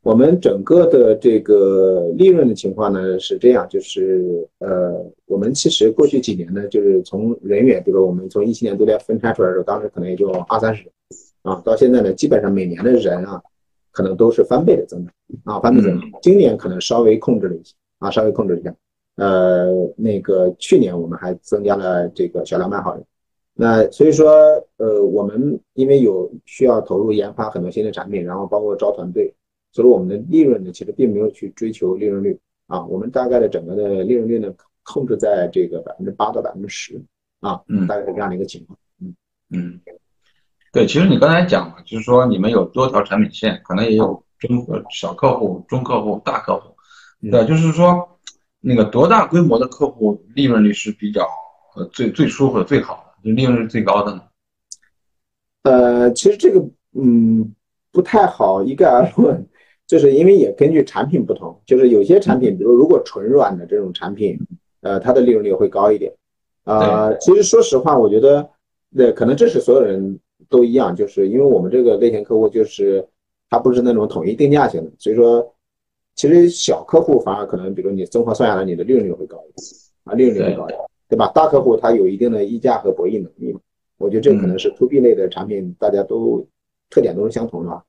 [0.03, 10.90] 我们整个的这个利润的情况呢是这样，就是呃，我们其实过去几年呢，就是从人员，比如说我们从一七年度量分拆出来的时候，当时可能也就二三十
[11.42, 13.42] 啊，到现在呢，基本上每年的人啊，
[13.92, 15.12] 可能都是翻倍的增长
[15.44, 16.09] 啊，翻倍增长。
[16.22, 18.74] 今年可能稍微控制了一些啊，稍微控制一下。
[19.16, 23.05] 呃，那个去年我们还增加了这个小两百号人。
[23.53, 24.30] 那所以说，
[24.78, 29.34] 呃，我们因为有需要投入研发很多新的产品，然后包括招团队，
[29.73, 32.85] 所以我们的利润呢，其实并没有去追求利润率啊。
[32.87, 34.53] 我们大概的整个的利润率呢，
[34.83, 37.01] 控制在这个百分之八到百分之十
[37.41, 38.79] 啊，嗯，大概是这样的一个情况。
[39.01, 39.14] 嗯
[39.53, 39.81] 嗯，
[40.73, 46.75] 对，其实你刚才讲了，就是说你们有多条产品线，可能也有中呃小客户、中客户、大客户，
[47.31, 48.18] 对，就是说
[48.61, 51.27] 那个多大规模的客户利润率是比较
[51.77, 54.23] 呃最最舒服的、最好的，就利润是最高的呢？
[55.62, 57.55] 呃，其实这个嗯
[57.93, 59.47] 不太好一概而论，
[59.91, 64.38] 就是因为也根据产品不同，就是有些产品，比如如果纯软的这种产品，
[64.82, 66.14] 呃，它的利润率会高一点。
[66.62, 68.49] 啊，其实说实话，我觉得，
[68.88, 70.16] 那可能这是所有人
[70.49, 73.05] 都一样，就是因为我们这个类型客户就是
[73.49, 75.53] 他不是那种统一定价型的，所以说，
[76.14, 79.66] 其实小客户反而可能，比如你综合算下来，你的利润率会高一点
[80.05, 80.78] 啊，利润率会高一点，
[81.09, 81.26] 对吧？
[81.34, 83.59] 大客户他有一定的议价和博弈能力嘛。
[83.99, 86.47] 我觉得这可能是 to B 类的产品，大家都
[86.91, 87.82] 特点都是相同的啊。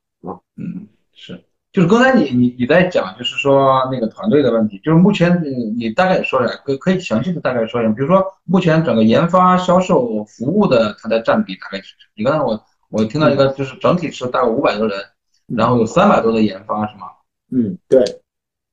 [0.57, 1.39] 嗯，是，
[1.71, 11.95] 就是刚才你你你在讲，就是说那个团队的问题，就是目前你你大概说一下，可可以详细的大概说一下，比如说目前整个研发、销售、服务的它的占比大概是？
[12.15, 14.99] 你刚才我我听到一个，就是整体是大概五百多人，
[15.47, 17.07] 然后有三百多的研发是吗？
[17.51, 18.03] 嗯，对，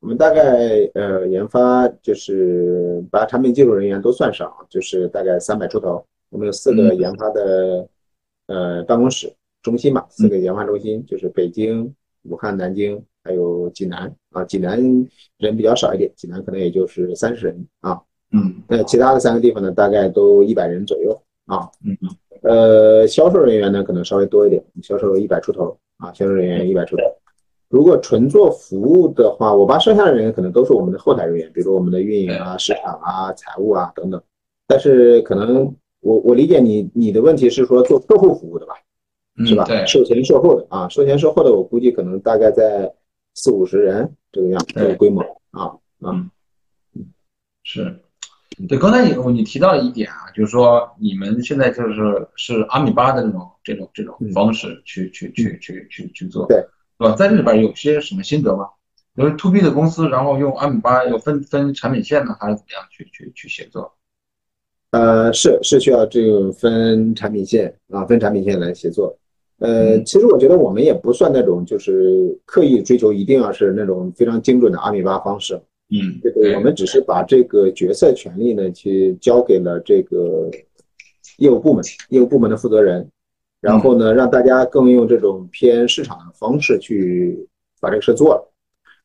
[0.00, 0.42] 我们大概
[0.94, 6.04] 呃研发就是把产品技术人员都算上，就是大概三百出头。
[6.30, 7.88] 我们有四个研发的
[8.48, 9.32] 呃办公室
[9.62, 11.94] 中心嘛，四个研发中心就是北京、
[12.24, 14.44] 武汉、南京，还有济南啊。
[14.44, 14.78] 济南
[15.38, 18.00] 人比较少一点，济南可能也就是三十人啊。
[18.32, 21.68] 嗯，那其他的三个地方呢，大概都一百人左右啊。
[21.84, 22.08] 嗯嗯。
[22.42, 27.02] 呃，销售人员呢可能稍微多一点，销售一百出头啊，销售人员一百出头。
[27.68, 34.22] 如果纯做服务的话，我把剩下的人员可能都是我们的后台人员，比如我们的运营啊、市场啊、财务啊等等。
[34.66, 35.74] 但是可能。
[36.00, 38.74] 我我理解你你的问题是说做客户服务的吧，
[39.46, 39.64] 是吧？
[39.64, 42.92] 对，售前售后的啊，售前售后的我估计可能大概在
[43.34, 46.30] 四五十人这个样这个规模啊啊，
[47.62, 48.00] 是，
[48.68, 57.14] 对，刚才你你提到一点啊，就是说你们现在就是是阿米巴的这种这种这种方式去去去去去去做，对，是吧？
[57.14, 58.68] 在这里边有些什么心得吗？
[59.16, 63.92] 就是 to B 的公司，然后用阿米巴要分分产品线呢，还是怎么样去去去协作？
[64.92, 69.18] 呃，是是需要这个分产品线啊，分产品线来协作。
[69.58, 75.60] 呃，其实我觉得我们也不算那种就是刻意追求一定要是那种非常精准的阿米巴方式。
[75.90, 80.50] 嗯，对，我们只是把这个决策权利呢去交给了这个
[81.38, 83.08] 业务部门，业务部门的负责人，
[83.60, 87.48] 然后呢让大家更用这种偏市场的方式去
[87.80, 88.52] 把这个事做了。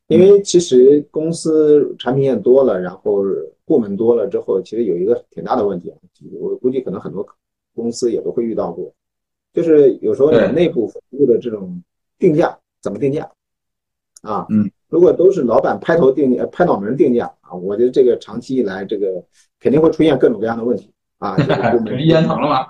[0.06, 3.22] 因为其实公司产品线多了，然后。
[3.66, 5.90] 部门多了之后，其实有一个挺大的问题，
[6.38, 7.26] 我估计可能很多
[7.74, 8.92] 公司也都会遇到过，
[9.54, 11.82] 就是有时候你内部服务的这种
[12.18, 13.30] 定价怎么定价
[14.20, 14.46] 啊？
[14.50, 19.24] 嗯，如果都是老板拍头定价、拍脑门定价啊，我觉得这个长期以来，这个
[19.60, 21.36] 肯定会出现各种各样的问题啊。
[21.98, 22.66] 一言堂了吗？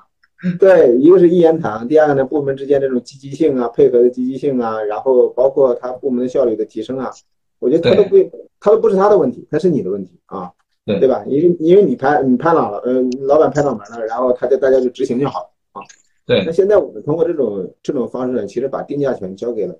[0.60, 7.10] 对，一个是一言堂，第二个呢，部门之间这种积极性啊、配合的积极性啊，然后包括他部门效率的提升啊，
[7.58, 8.16] 我觉得他都不，
[8.60, 10.52] 他都不是他的问题，他是你的问题啊。
[10.86, 11.24] 对对吧？
[11.26, 15.80] 因为因为你拍你拍脑了，嗯，老板拍脑门了，然后他就大家就执行就好了啊。
[16.26, 16.42] 对。
[16.44, 19.78] 那现在我们通过这种这种方式呢，其实把定价权交给了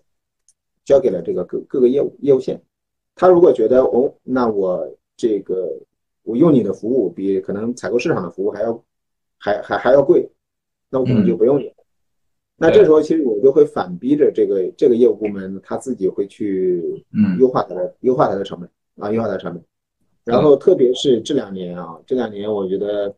[0.85, 2.61] 交给了这个各各个业务业务线。
[3.15, 5.73] 他如果觉得哦，那我这个
[6.23, 8.85] 我用你的服务比可能采购市场的服务还要
[9.39, 10.29] 还还还要贵，
[10.91, 11.73] 那我可能就不用你。
[12.57, 19.63] 那这时候其实我就会反逼着这个这个业务部门他自己会去嗯优化它的优化它的成本啊，优化它的成本。
[20.25, 23.15] 然后，特别是这两年啊，这两年我觉得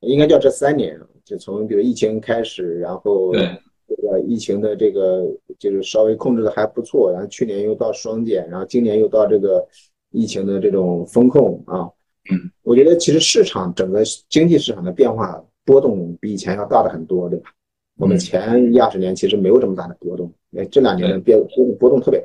[0.00, 5.26] 应该叫这三年，就从比如疫情开始，然后这个疫情的这个
[5.58, 9.66] 就是稍微控制的还不错，然后去年又到双减，然后今年又到这个
[10.10, 11.90] 疫情的这种风控啊，
[12.30, 17.50] 嗯，我觉得其实市场整个经济市场的变化波动比以前要大的很多，对吧？
[17.98, 22.24] 我们前一二十年其实没有这么大的波动，哎，这两年的变波动波动特别，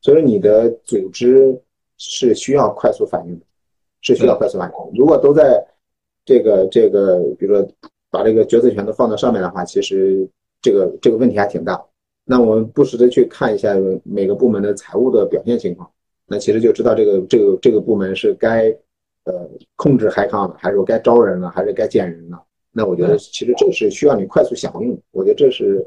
[0.00, 1.60] 所以说你的组织
[1.98, 3.44] 是需要快速反应的。
[4.02, 4.98] 是需要快速反应。
[4.98, 5.62] 如果都在
[6.30, 7.68] 这个这个，比如说
[8.08, 10.24] 把这个决策权都放到上面的话，其实
[10.62, 11.84] 这个这个问题还挺大。
[12.24, 13.74] 那我们不时的去看一下
[14.04, 15.90] 每个部门的财务的表现情况，
[16.28, 18.68] 那其实就知道这个这个这个部门是该
[19.24, 22.40] 呃控制海康的，还是说该招人了，还是该减人了。
[22.70, 24.96] 那我觉得其实这是需要你快速响应。
[25.10, 25.84] 我觉得这是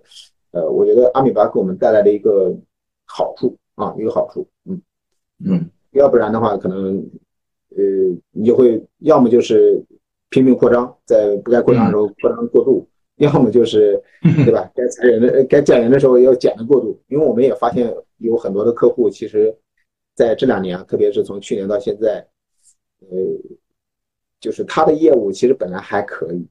[0.51, 2.53] 呃，我觉得阿米巴给我们带来的一个
[3.05, 4.45] 好处啊，一个好处。
[4.65, 4.81] 嗯
[5.45, 7.01] 嗯，要不然的话可能。
[7.75, 7.81] 呃，
[8.29, 9.83] 你就会要么就是
[10.33, 14.67] 拼命扩张，在不该扩张的时候扩张过度，要么就是对吧？
[14.73, 16.99] 该裁人的、该减人的时候要减的过度。
[17.07, 19.55] 因为我们也发现有很多的客户，其实
[20.15, 22.25] 在这两年啊，特别是从去年到现在，
[23.01, 23.17] 呃，
[24.39, 26.43] 就是他的业务其实本来还可以，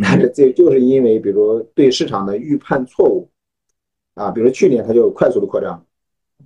[0.00, 3.28] 但是这就是因为比如对市场的预判错误
[4.14, 5.84] 啊，比如去年他就快速的扩张，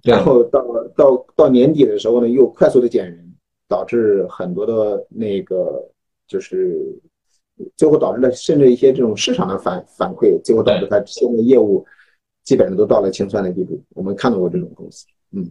[0.02, 0.64] 然后到
[0.96, 3.26] 到到年底的时候呢，又快速的减人。
[3.70, 5.88] 导致很多的那个
[6.30, 6.78] 就是
[7.76, 11.84] 最后导致了甚至一些这种市场的反反馈，最后导致它现在业务
[12.44, 13.82] 基本上都到了清算的地步。
[13.90, 15.50] 我们看到过这种公司，嗯，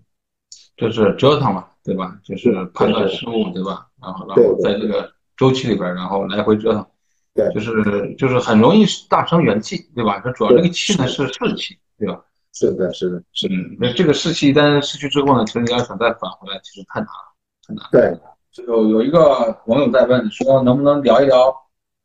[0.78, 2.18] 就是折腾嘛，对吧？
[2.24, 3.88] 就是判断失误，对吧？
[4.02, 6.86] 然后然后在这个周期里边，然后来回折腾，
[7.34, 10.22] 对，就是就是很容易大伤元气，对吧？
[10.24, 12.24] 它主要这个气呢是士气，对吧？
[12.54, 17.36] 是的，是的，是的，那这个士气一旦失去之后呢，其实你要想再返回来，其实太难了，
[17.68, 17.86] 太难。
[17.92, 18.20] 对，
[18.68, 21.54] 有有一个网友在问说，能不能聊一聊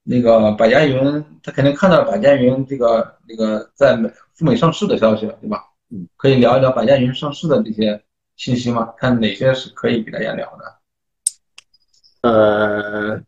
[0.03, 1.25] 那个百家云？
[1.43, 5.65] 他肯定看到百家云这个那个在美赴美上市的消息了，对吧？
[5.91, 8.03] 嗯，可以聊一聊百家云上市的这些
[8.37, 8.93] 信息吗？
[8.97, 12.29] 看哪些是可以给大家聊的？
[12.29, 13.21] 呃，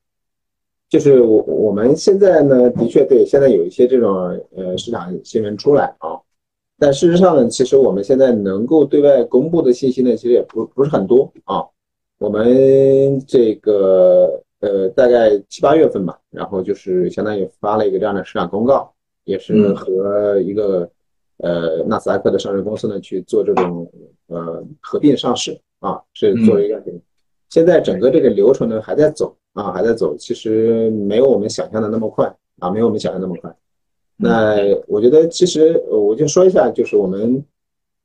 [0.89, 4.17] 就是我我们现在呢，的确对现在有一些这种
[4.57, 6.19] 呃市场新闻出来啊。
[6.79, 11.65] 但事实上呢，其实我们现在能够对外公布的信息呢，其实也不不是很多啊。
[12.19, 18.91] 我们这个呃，大概七八月份吧，然后就是相当于发了一个这样的市场公告，
[19.25, 20.89] 也是和一个
[21.39, 23.91] 呃纳斯达克的上市公司呢去做这种
[24.29, 26.83] 呃合并上市啊，是做了一个。
[27.51, 32.27] 现在整个这个流程呢还在走啊，还在走，其实没有我们想象的那么快
[32.59, 33.55] 啊，没有我们想象那么快。
[34.17, 34.57] 那
[34.89, 37.45] 我觉得，其实我就说一下，就是我们，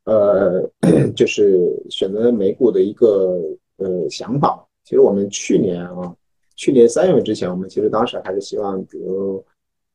[0.04, 0.70] 呃，
[1.16, 3.40] 就是选择美股的一个
[3.82, 4.66] 呃想法。
[4.84, 6.16] 其实我们去年啊，
[6.56, 9.44] 去年三月份之前，我们其实当时还是希望，比如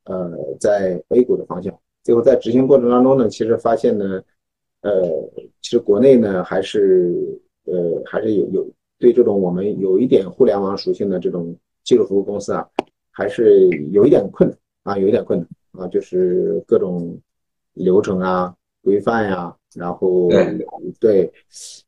[0.05, 1.73] 呃，在 A 股的方向。
[2.03, 4.23] 最后在执行过程当中呢，其实发现呢，
[4.83, 4.93] 呃，
[5.63, 7.15] 其实国内呢还是
[7.65, 12.69] 呃还是有有对这种我们有一点互联网属性的这种技术服务公司啊，
[13.11, 15.49] 还是有一点困难啊，有一点困难。
[15.79, 17.21] 啊，就是各种
[17.75, 18.57] 流程啊、
[18.87, 20.29] 规范呀，然后
[21.01, 21.29] 对，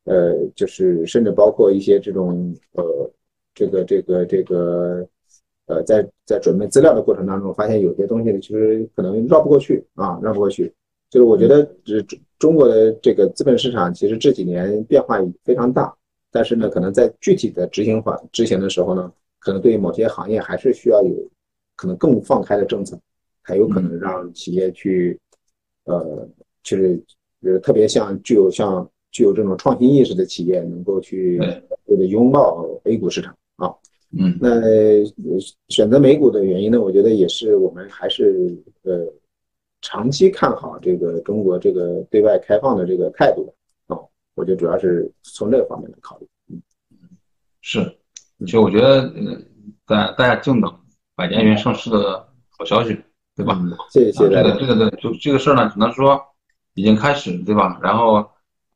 [0.02, 2.84] 呃，就是甚至包括一些这种呃，
[3.54, 5.06] 这个这个这个
[5.66, 10.74] 呃，在在准备资料的过程当中，发现有些东西呢，其实可能绕不过去啊，绕不过去。
[11.08, 12.04] 就是我觉得，这
[12.40, 15.94] 中国的这个资本市场其实这几年变化非常大，
[16.32, 21.14] 但是呢，可能在具体的执行法执行的时候呢，可能对某些行业还是需要有
[21.76, 22.98] 可能更放开的政策。
[23.46, 25.18] 才有可能让企业去，
[25.84, 26.28] 呃，
[26.62, 27.02] 就是
[27.42, 31.38] 呃，特别像具有像具有这种创新意识的企业，能够去
[31.86, 33.72] 这个拥抱 A 股市场啊。
[34.10, 34.50] 嗯，那
[35.68, 39.06] 选择美股的原因呢，我觉得也是我们还是呃
[39.80, 43.54] 长期看好这个中国这个对外开放的这个态度
[43.86, 43.96] 啊。
[44.34, 46.26] 我觉得主要是从这个方面来考虑。
[46.50, 46.60] 嗯，
[47.60, 47.84] 是，
[48.40, 49.38] 其实我觉得呃，
[49.86, 50.74] 大大家静等
[51.14, 52.98] 百家园上市的好消息。
[53.36, 53.56] 对吧？
[53.88, 54.10] 谢谢。
[54.10, 56.20] 这个这个的就这个事儿呢，只能说
[56.78, 57.78] 已经开始，对吧？
[57.82, 58.16] 然后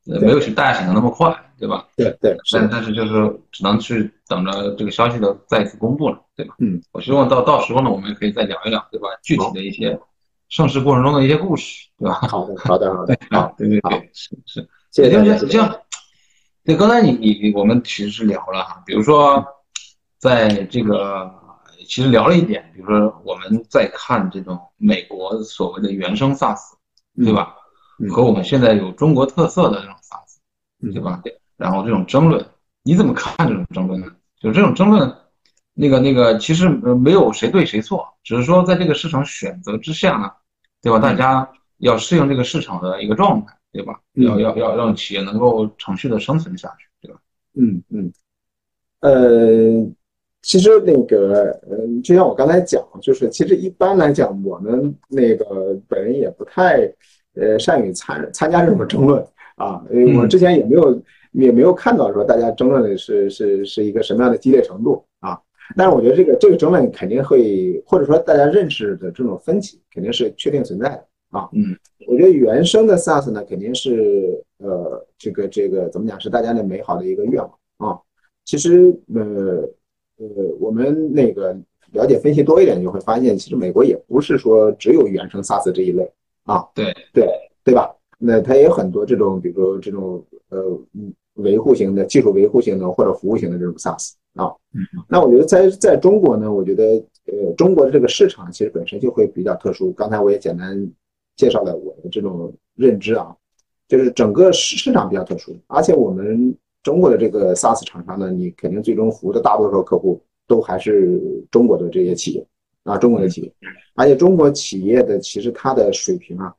[0.07, 1.87] 呃，没有大家想的那么快，对吧？
[1.95, 2.35] 对对。
[2.51, 6.55] 但但是就是只能去等着这个消息的再次公布了，对吧？
[6.59, 6.81] 嗯。
[6.91, 9.07] 我希望到到时候呢，我们也可以再聊一聊，对吧？
[9.23, 9.97] 具体的一些
[10.49, 12.15] 盛世过程中的一些故事，对吧？
[12.27, 13.17] 好的，好的，好的。
[13.31, 14.67] 好，对对对，是是。
[14.91, 15.23] 谢谢。
[15.23, 15.79] 行行行。
[16.65, 19.45] 对，刚才你你你，我们其实是聊了哈，比如说
[20.19, 21.41] 在这个。
[21.85, 26.57] 其实聊了一点，比如说我们在看这种美国所谓的原生 SaaS，
[27.17, 27.53] 对吧？
[28.09, 31.21] 和我们现在有中国特色的这种 SaaS，对吧？
[31.57, 32.45] 然后这种争论，
[32.83, 34.07] 你怎么看这种争论呢？
[34.39, 35.13] 就是这种争论，
[35.73, 40.31] 那个那个，其实没有谁对谁错，只是说在这个市场选择之下呢，
[40.81, 40.99] 对吧？
[40.99, 43.99] 大家要适应这个市场的一个状态，对吧？
[44.13, 47.19] 要要要让企业能够持续的生存下去，对吧？
[47.55, 48.13] 嗯嗯，
[48.99, 49.91] 呃。
[50.45, 56.81] 其实那个，嗯，就像我刚才讲，就是其实一般来讲，我们那个本人也不太，
[57.35, 59.23] 呃，善于参参加这种争论
[59.55, 59.83] 啊。
[60.17, 65.39] 我之前也没有也没有看到说大家争论的是是是一个什么样的激烈程度啊。
[65.75, 71.05] 但是我觉得这个这个争论肯定会，或者说大家认识的这种分歧肯定是确定存在的
[71.37, 71.49] 啊。
[71.53, 71.75] 嗯，
[72.07, 77.41] 我觉得原生的 SaaS 呢，肯定是呃，这个这个怎么讲，是大家的美好的一个愿
[77.77, 77.99] 望啊。
[78.45, 79.69] 其实呃。
[80.19, 80.27] 呃，
[80.59, 81.57] 我们那个
[81.91, 86.09] 了解分析多一点，就会发现，其实美国也不是说只有原生 SaaS 这一类
[86.45, 87.27] 啊，对对
[87.63, 87.93] 对吧？
[88.17, 90.59] 那它也有很多这种，比如说这种呃
[91.35, 94.51] 维护型的、技术维护型的或者服务型的这种 SaaS 啊。
[95.07, 99.91] 那我觉得在在中国呢，我觉得呃中国的这个市场其实本身就会比较特殊。
[99.93, 100.89] 刚才我也简单
[101.35, 103.35] 介绍了我的这种认知啊，
[103.87, 106.55] 就是整个市市场比较特殊，而且我们。
[106.83, 111.17] 中国的这个 SaaS 厂商呢，你肯定最终服务的大多数客户都还是
[111.49, 112.45] 中国的这些企业
[112.83, 113.53] 啊，中国的企业，
[113.95, 116.53] 而且中国企业的其实它的水平啊，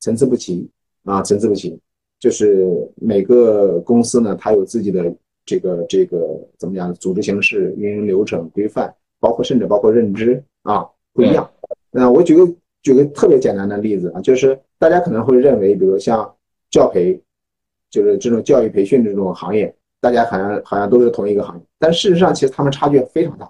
[0.00, 0.68] 参差不齐
[1.04, 1.78] 啊，参差不齐，
[2.18, 2.66] 就是
[2.96, 5.14] 每个公司呢，它有自己的
[5.46, 11.48] 这个这个怎么讲，组织形式、运营流程规范，包括甚至包括认知啊，不一样。
[11.90, 12.52] 那我举个
[12.82, 16.34] 举个特别简单的例子啊，就是大家可能会认为，比如像
[16.70, 17.18] 教培，
[17.88, 23.48] 就是这种教育培训这种行业，大家好像好像都是同一个行业，但事实上其实他们差距非常大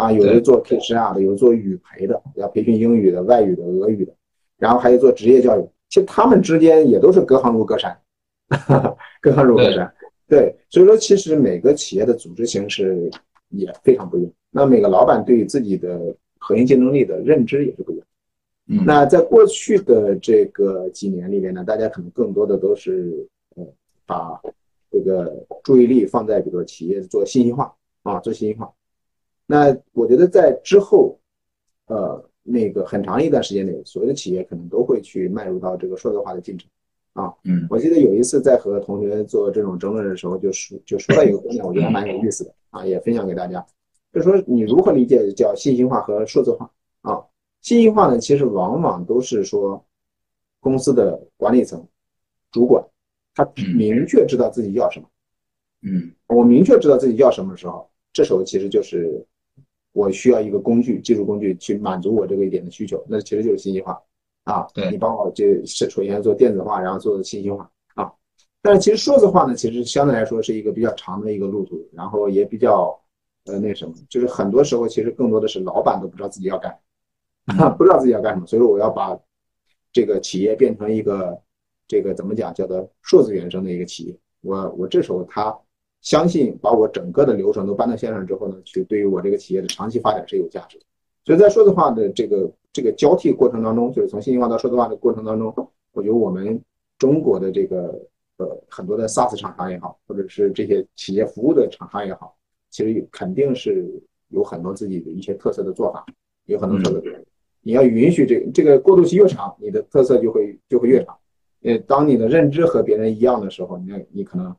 [0.00, 0.12] 啊。
[0.12, 4.12] 有的做 KCR 的，有做语培的，要培训英语的、外语的、俄语的，
[4.58, 7.96] 然后还有做职业教育，其实他们之间也都是隔行如隔山，
[9.20, 9.92] 隔行如隔山。
[10.28, 13.10] 对，所以说其实每个企业的组织形式
[13.48, 18.06] 也非常不一样，那每个老板对于自己的核心竞争力的认知也是不一样。
[18.68, 23.26] 嗯，那在过去的这个几年里面呢，大家可能更多的都是
[23.56, 23.66] 呃
[24.06, 24.40] 把
[24.92, 27.74] 这个注意力放在比如说企业做信息化
[28.04, 28.70] 啊，做信息化。
[29.50, 31.18] 那我觉得在之后，
[31.86, 36.70] 呃，那个很长一段时间内，所有的企业可能都会去迈入到这个数字化的进程。
[37.14, 43.66] 啊，嗯，我记得有一次在和同学做这种争论的时候，就说就说到一个观点，我觉得还蛮有意思的啊，也分享给大家。
[44.12, 46.70] 就说你如何理解叫信息化和数字化
[47.02, 47.20] 啊？
[47.60, 49.84] 信息化呢，其实往往都是说
[50.60, 51.84] 公司的管理层、
[52.52, 52.84] 主管，
[53.34, 53.44] 他
[53.76, 55.06] 明确知道自己要什么。
[55.82, 59.26] 嗯，我明确知道自己要什么的时候，这时候其实就是
[59.92, 64.00] 我需要一个工具，技术工具去满足我这个一点的需求，那其实就是信息化。
[64.44, 68.10] 啊，对你帮我就是首先做电子化，然后做信息化啊。
[68.62, 72.98] 但是其实数字化呢，其实相对来说是一个比较长的一个路途，然后也比较
[73.44, 76.76] 呃那什么，就是很多时候其实更多的是老板都不知道自己要干，
[77.76, 79.16] 不知道自己要干什么，所以说我要把
[79.92, 81.40] 这个企业变成一个
[81.86, 84.18] 这个怎么讲叫做数字原生的一个企业。
[84.40, 85.56] 我我这时候他
[86.02, 90.84] 相信把我整个的流程都搬到线上之后呢，去对于我这个企业的长期发展是有价值的。
[91.24, 92.50] 所以在数字化的这个。
[92.72, 95.52] 这个交替过程当中，就是从信息化到数字化的过程当中，
[95.92, 96.62] 我觉得我们
[96.98, 98.00] 中国的这个
[98.36, 102.36] 呃很多的 SaaS 厂商也好，或者是这些企业服务的厂商也好，
[102.70, 103.92] 其实肯定是
[104.28, 106.06] 有很多自己的一些特色的做法，
[106.46, 107.02] 有很多特色。
[107.62, 111.18] 你要允许这个这个过渡期越长，你的特色就会就会越长。
[111.62, 114.54] 呃，当你的认知和别人一样的时候，你你可能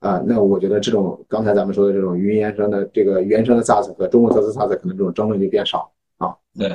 [0.00, 6.34] 啊，那我觉得这种刚才咱们说的这种云原生的这个原生的 SaaS 和中国特色 SaaS 可能这种争论就变少啊。
[6.56, 6.68] 对，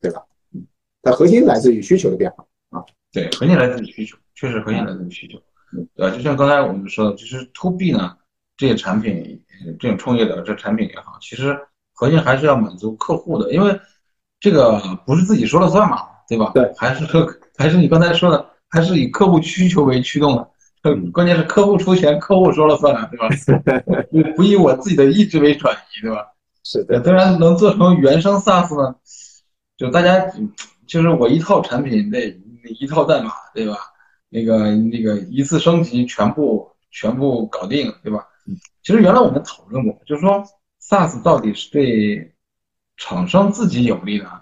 [0.00, 0.22] 对吧？
[1.02, 5.38] 它核心来自于需求的变化啊，对，核心来自于需求，确实核心来自于需求，
[5.96, 6.14] 对吧？
[6.14, 8.16] 就像刚才我们说的，就是 to B 呢，
[8.56, 9.42] 这些产品，
[9.78, 11.58] 这种创业的这产品也好，其实
[11.94, 13.78] 核心还是要满足客户的，因为
[14.38, 16.52] 这个不是自己说了算嘛，对吧？
[16.54, 17.04] 对，还是
[17.56, 20.50] 还是你刚才说的，还是以客户需求为驱动的，
[21.12, 23.28] 关键是客户出钱，客户说了算，对吧？
[24.36, 26.26] 不以我自己的意志为转移，对吧？
[26.64, 28.94] 是的，当然能做成原生 SaaS 呢，
[29.76, 30.26] 就大家。
[30.86, 32.18] 就是我一套产品那
[32.64, 33.76] 一套代码，对吧？
[34.28, 38.26] 那个那个一次升级全部全部搞定，对吧？
[38.82, 40.44] 其实原来我们讨论过，就是说
[40.82, 42.34] SaaS 到底是对
[42.96, 44.32] 厂商自己有利呢，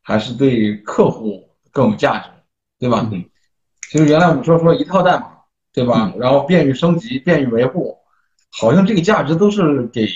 [0.00, 2.30] 还是对客户更有价值，
[2.78, 3.06] 对吧？
[3.90, 5.30] 其实原来我们说说一套代码，
[5.72, 6.12] 对吧？
[6.18, 7.96] 然后便于升级，便于维护，
[8.50, 10.06] 好像这个价值都是给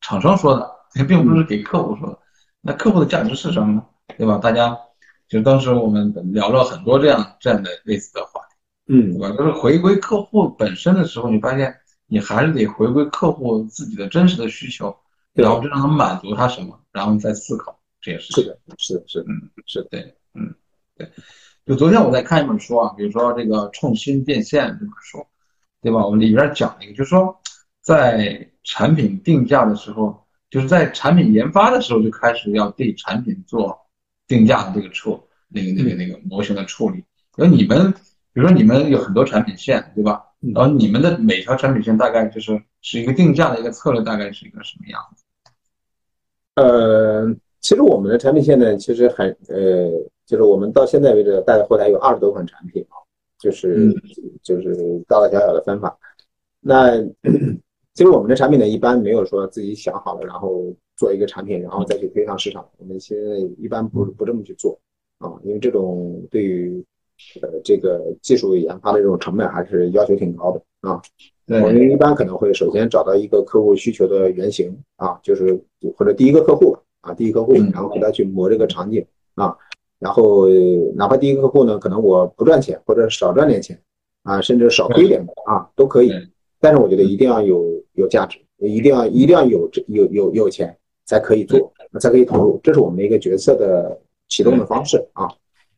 [0.00, 2.18] 厂商说的，并不是给客户说的。
[2.60, 3.84] 那客户的价值是什么呢？
[4.18, 4.38] 对吧？
[4.38, 4.78] 大家。
[5.26, 9.34] 就当时我们聊了很多这样这样的类似的话题，嗯，对吧？
[9.34, 11.74] 就是回归客户本身的时候，你发现
[12.06, 14.94] 你还是得回归客户自己的真实的需求，
[15.32, 18.44] 然后就让他满足他什么，然后你再思考这件事情。
[18.44, 20.54] 是的，是的，是的，嗯，是对，嗯，
[20.94, 21.10] 对。
[21.66, 25.26] 就昨天我在看一本书啊，比如说这个《创新变现》这本书，
[25.80, 26.04] 对吧？
[26.04, 27.40] 我们里边讲了一个，就是说
[27.80, 33.78] 在产品定价的时候，就是在产品研发的时候就开始要对产品做。
[34.26, 37.04] 定价的这个处，那个那个那个模型的处理，
[37.36, 37.92] 然后你们，
[38.32, 40.24] 比如说你们有很多产品线，对吧？
[40.54, 45.24] 然后你们的每条产品线大概就是是一个定价的一个策略，大概是一个什么样子？
[46.54, 49.90] 呃，其实我们的产品线呢，其实还呃，
[50.26, 52.96] 就是我们到现在为止，大概后台有二十多款产品啊，
[53.38, 53.92] 就是
[54.42, 54.74] 就是
[55.08, 55.96] 大大小小的分法。
[56.60, 57.02] 那
[57.94, 60.74] 其实我们的产品呢，一般没有说自己想好了，然后。
[60.96, 62.64] 做一个产品，然后再去推向市场。
[62.78, 64.78] 我们现在一般不不这么去做
[65.18, 66.84] 啊，因为这种对于
[67.42, 71.02] 呃这个技术研发的这种成本还是要求挺高的啊。
[71.48, 75.60] 我们一般可能会首先找到一个客户需求的原型啊，就是
[75.96, 79.04] 或者第一个客户啊，第一个客户，然后给他去磨这个场景
[79.34, 79.58] 啊。
[80.04, 80.46] 然后
[80.94, 83.80] 哪怕第一个客户呢，可能我不赚钱或者少赚点钱
[84.22, 86.12] 啊，甚至少亏点啊都可以。
[86.60, 90.76] 但是我觉得一定要有有价值，一定要一定要有这有有有钱。
[91.06, 93.94] 才可以做，才可以投入，这是我们的一个决策的
[94.26, 95.28] 启动的方式啊。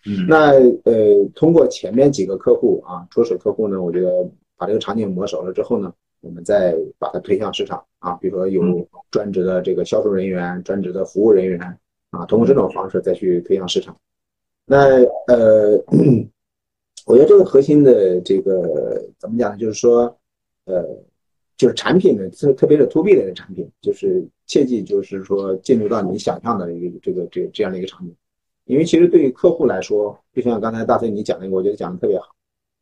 [0.07, 0.53] 嗯，那
[0.85, 4.09] 呃，通过前面几个客户啊，初始客户呢，我觉得
[4.57, 8.13] 把这个场景磨熟了之后呢，我们再把它推向市场啊。
[8.21, 11.61] 比如说有专职的这个销售人员、专职的服务人员
[12.11, 13.97] 啊，通过这种方式再去推向市场。
[14.67, 15.83] 那呃，
[17.07, 19.57] 我觉得这个核心的这个怎么讲呢？
[19.57, 20.19] 就是说，
[20.65, 20.85] 呃，
[21.57, 28.13] 就是产品呢，特特别是 to B 类的产品，就是切记就是说进入到你想象的一个这个这这样的一个场景，
[28.65, 32.27] 因为其实对于客户来说，就像刚才大飞你讲那个，我觉得讲的特别好。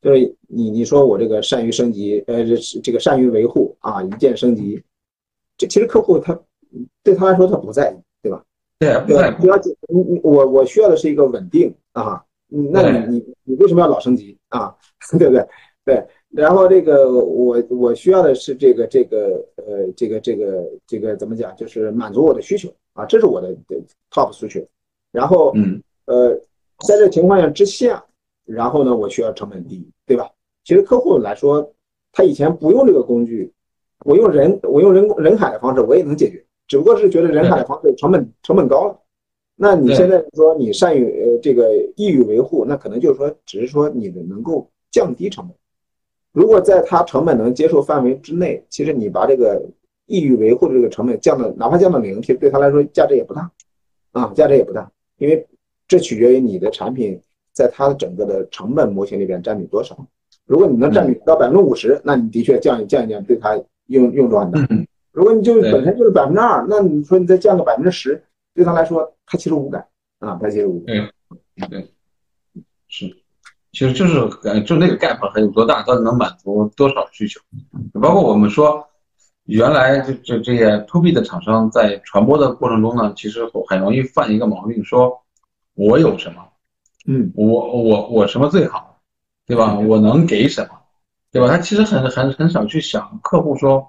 [0.01, 4.83] 就是你你说我这个善于升级，呃，这这个善于维护啊，一键升级，
[5.57, 6.39] 这其实客户他
[7.03, 7.97] 对他来说他不在意，
[9.07, 14.75] 对不要紧，你你我我需要的是一个稳定啊，那你你你为什么要老升级啊？
[15.19, 15.47] 对不对？
[15.85, 21.55] 对，然后这个我我需要的是这个这个呃这个这个这个怎么讲？
[21.57, 23.55] 就是满足我的需求啊，这是我的
[24.11, 24.67] top 需求。
[25.13, 26.35] 然后嗯呃，
[26.87, 28.05] 在这情况下之下。
[28.47, 30.31] 然后呢，我需要成本低，对吧？
[30.65, 31.73] 其实客户来说，
[32.13, 33.51] 他以前不用这个工具，
[34.05, 39.01] 我用人，我用人人海的方式，我也能解决，只不过是觉得人海的方式成本成本高了。
[39.57, 45.57] 那你现在说你善于呃这个易于维护，那可能就是说，只是说你的能够降低成本。
[46.33, 49.63] 如果在他成本能接受范围之内，其实你把这个
[50.07, 53.51] 易于维护的这个成本降到哪怕降到零，其实对他来说价值也不大，
[54.13, 55.47] 啊，价值也不大，因为
[55.87, 57.21] 这取决于你的产品。
[57.57, 59.97] 在它的整个的成本模型里边占比多少？
[60.45, 63.57] 如果你能占比到百分之五十，那你的确降一降一降，对它
[63.87, 64.59] 用用处很大。
[65.15, 68.21] 如果你就本身就是百分之二，那你说你再降个百分之十，
[68.53, 69.87] 对他来说，他其实无感
[70.19, 71.09] 啊，他其实无感。
[71.57, 71.89] 对，对，
[72.89, 73.07] 是，
[73.71, 77.41] 其实就是呃，就那个 gap 还有多大，到底能满足多少需求？
[78.03, 78.85] 包括我们说，
[79.45, 85.23] 原来这这这些 to B 的厂商在传播的过程中呢，其实很容易犯一个毛病，说
[85.75, 86.43] 我有什么。
[87.07, 88.99] 嗯，我我我什么最好，
[89.47, 89.79] 对吧？
[89.79, 90.71] 我能给什么，
[91.31, 91.47] 对吧？
[91.47, 93.87] 他其实很很很少去想客户说，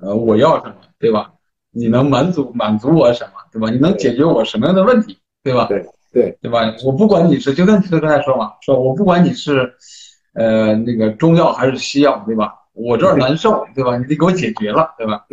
[0.00, 1.32] 呃，我要什么，对吧？
[1.72, 3.70] 你能满足满足我什么，对吧？
[3.70, 5.66] 你能解决我什么样的问题，对吧？
[5.66, 6.74] 对对对吧？
[6.84, 9.72] 我不管你是，就跟就刚才说嘛，说我不管你是，
[10.34, 12.54] 呃，那个中药还是西药，对吧？
[12.72, 13.96] 我这儿难受，对吧？
[13.98, 15.24] 你得给我解决了，对吧？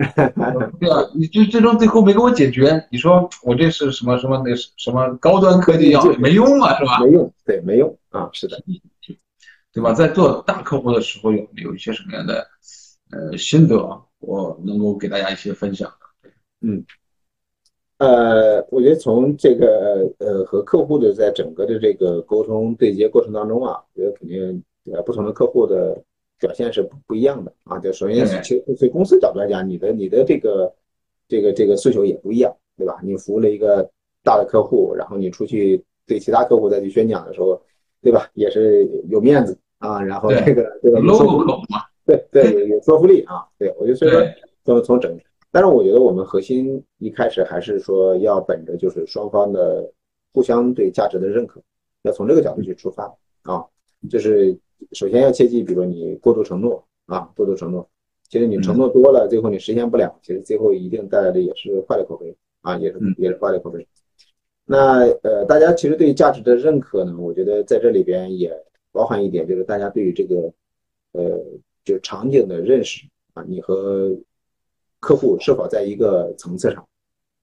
[0.80, 0.98] 对吧？
[1.16, 7.00] 你就最终最后没给我解决，你说我这是什么什么那什么高端科技药没用啊，是吧？
[7.00, 8.62] 没用，对，没用啊，是的，
[9.74, 9.94] 对吧？
[9.94, 12.46] 在做大客户的时候，有有一些什么样的
[13.12, 13.78] 呃心得，
[14.20, 16.30] 我能够给大家一些分享的？
[16.62, 16.84] 嗯，
[17.98, 26.02] 呃，我觉得从这个呃和客户的在整个的这个沟通对接过程当中啊，我觉得肯定呃不同的客户的。
[26.40, 27.80] 表现是不不一样的啊！
[27.80, 30.72] 就首先，其实从公司角度来讲，你的你的这个
[31.28, 33.00] 这个这个诉求也不一样，对吧？
[33.02, 33.90] 你服务了一个
[34.24, 37.60] 大的客户，然后你出去对其他客户再去宣讲的时候，
[38.04, 38.30] 对吧？
[38.36, 43.46] 也是有面子啊，然后这个这个 logo 嘛，对对，有有说服力啊。
[43.60, 44.24] 对我觉得所以说
[44.66, 45.16] 从从整，
[45.52, 49.88] 但是我觉得我们核心一开始还是说要本着就是双方的
[50.34, 51.62] 互相对价值的认可，
[52.02, 53.64] 要从这个角度去出发啊，
[54.10, 54.58] 就是。
[54.92, 57.90] 首先要切记，比如你过度承诺啊，过度承诺，
[58.30, 63.88] 其实你承诺多了，最后你实现不了，其实最后一定带来的也是坏的口碑啊，也是也是坏的口碑。
[64.66, 68.56] 那呃，大家其实对价值的认可呢，我觉得在这里边也
[68.92, 70.54] 包含一点，就是大家对于这个
[71.14, 71.44] 呃，
[71.88, 74.12] 就场景的认识啊，你和
[75.00, 76.86] 客户是否在一个层次上？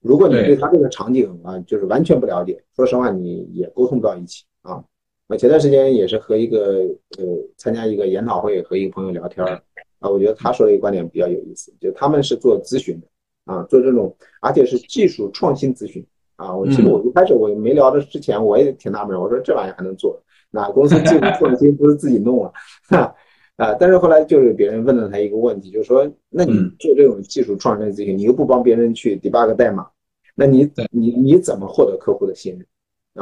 [0.01, 4.83] 如果你对他这个场景啊，就是完全不了解，说实话，你也沟通不到一起啊。
[5.27, 6.81] 我前段时间也是和一个
[7.17, 7.25] 呃
[7.57, 9.59] 参加一个研讨会，和一个朋友聊天儿
[9.97, 13.07] 啊，我觉得他说的一个观点比较有意思，就他们是做咨询的
[13.45, 16.55] 啊，做这种而且是技术创新咨询啊。
[16.55, 20.21] 我其实我一开始我没聊的之前，我也挺纳闷，我说这玩意儿还能做？
[20.51, 22.53] 哪公司技术创新不是自己弄啊？
[23.57, 29.87] 啊，但是后来就是别人问了他一个问题，就是说，那你做这种技术创新咨询，你又不帮别人去 debug 代码，
[30.35, 32.65] 那你你你怎么获得客户的信任？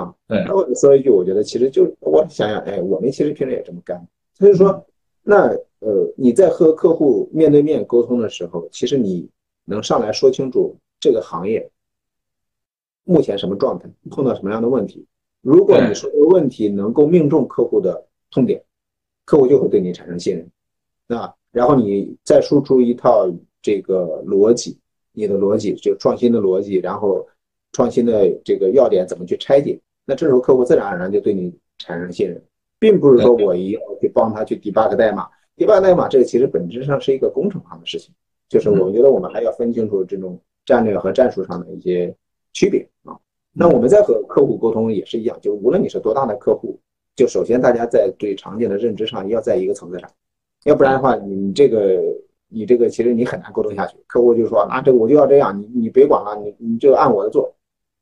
[0.04, 4.04] 啊，对，那我说一句，我觉得其实就我想想，哎，我们其实平时也这么干。
[4.40, 4.84] 他就说，
[5.22, 9.30] 那呃，你在和客户面对面沟通的时候，其实你
[9.66, 11.70] 能上来说清楚这个行业
[13.04, 15.06] 目前什么状态，碰到什么样的问题。
[15.42, 18.64] 如果你说的问题能够命中客户的痛点，
[19.26, 20.50] 客户就会对你产生信任。
[21.08, 24.78] 那，然后你再输出一套这个逻辑，
[25.12, 27.28] 你的逻辑就创新的逻辑，然后。
[27.76, 29.80] 创新的这个要点怎么去拆解？
[30.06, 32.40] 那这时候客户自然而然就对你产生信任，
[32.78, 38.14] 并不是说我一定要去帮他去 debug 代码，debug 代码这个其实本质上是一个工程上的事情，
[38.48, 42.16] 就是我觉得我们还要分清楚这种战略和战术上的一些
[42.54, 43.18] 区别啊。
[43.52, 46.80] 那我们在和客户沟通也是一样，就无论你是多大的客户，
[47.16, 50.10] 就首先大家在对常见的认知上要在一个层次上，
[50.66, 52.02] 要不然的话，你这个
[52.50, 53.98] 你这个其实你很难沟通下去。
[54.08, 57.54] 客户就说啊，这个我就要这样，你你别管了，你你就按我的做。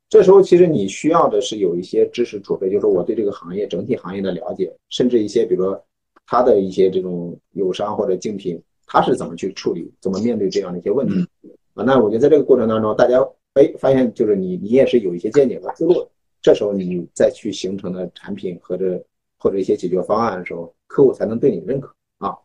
[0.10, 5.82] 这时候其实你需要的是有一些知识储备，就是我对这个行业整体行业的了解，甚至一些比如说
[6.28, 11.14] 他的一些这种友商或者竞品，他是怎么去处理，怎么面对这样的一些问题
[11.74, 11.84] 啊？
[11.84, 16.06] 那我觉得在这个过程当中，大家哎发现就是你你也是有一些见解和思路，
[16.42, 19.04] 这时候你再去形成的产品或者
[19.38, 22.36] 或者一些解决方案的时候，客户才能对你认可啊。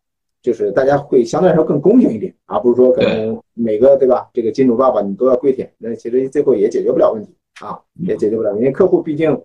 [0.42, 4.30] 就是大家会相对来说更公平一点，而不是说可能每个对吧？
[4.32, 9.36] 这个金主爸爸你都要跪舔，那其实最后也解决不了问题啊，也解决不了，因为客户毕竟，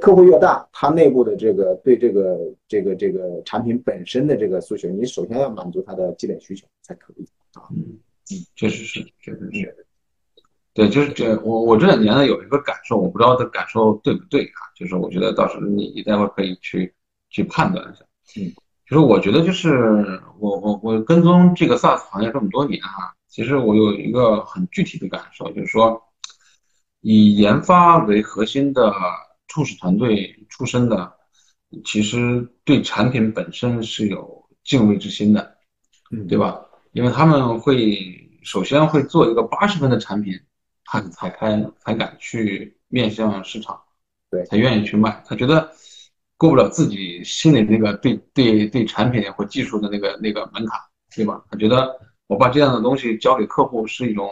[0.00, 7.62] 客户越大，他内部的这个对这个这个这个产品本身的这个诉求，你首先要满足他的基本需求才可以啊。
[7.70, 7.98] 嗯
[8.30, 9.85] 嗯，确实是，确实是。
[10.76, 14.60] 对，就是这我我这两年呢有一个感受，我不知道这感受对不对啊？
[14.76, 16.94] 就是我觉得到时候你你待会儿可以去
[17.30, 18.04] 去判断一下。
[18.38, 18.52] 嗯。
[18.88, 26.00] 其实我觉得，就是我我我跟踪这个 SaaS 行业这么多年哈，其实我有一个很具体的感受，就是说，
[27.00, 28.94] 以研发为核心的
[29.48, 31.12] 初始团队出身的，
[31.84, 35.56] 其实对产品本身是有敬畏之心的，
[36.12, 36.60] 嗯，对吧？
[36.92, 37.98] 因为他们会
[38.44, 40.32] 首先会做一个八十分的产品，
[40.86, 43.78] 他才开才敢去面向市场，
[44.30, 45.70] 对，才愿意去卖，他觉得。
[46.38, 50.78] 过不了自己心里那个对对对产品或技术的那个那个门槛，
[51.14, 51.42] 对吧？
[51.50, 54.30] 他觉得我把这样的东西交给客户是一种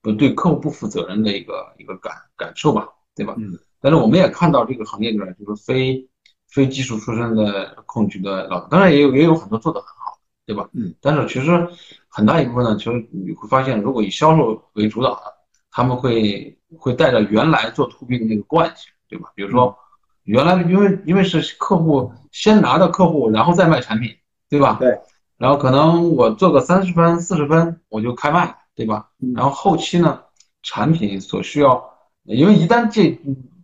[0.00, 3.34] 不对客户不负责任的一个一个感感受吧，对吧？
[3.36, 3.52] 嗯。
[3.82, 6.08] 但是我们也看到这个行业里面就是非
[6.48, 10.70] 非技术出身的控局的老，当然也有也有很多做得很好，对吧？
[10.72, 10.94] 嗯。
[11.02, 11.68] 但是其实
[12.08, 15.34] 很大一部分呢，其实你会发现，如果以销售为主导的，
[15.70, 19.30] 他们会会带着原来做 to B 的那个惯性，对吧？
[19.34, 19.76] 比如说。
[20.24, 24.14] 原来因为因为是客户先拿到客户，然后再卖产品，
[24.48, 24.76] 对吧？
[24.78, 25.00] 对。
[25.38, 29.08] 然后可能我做个三十分、四十分，我就开卖，对吧？
[29.34, 30.20] 然后后期呢，
[30.62, 31.82] 产品所需要，
[32.24, 33.18] 因为一旦见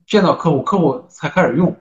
[0.07, 1.77] 见到客户，客户才开始用，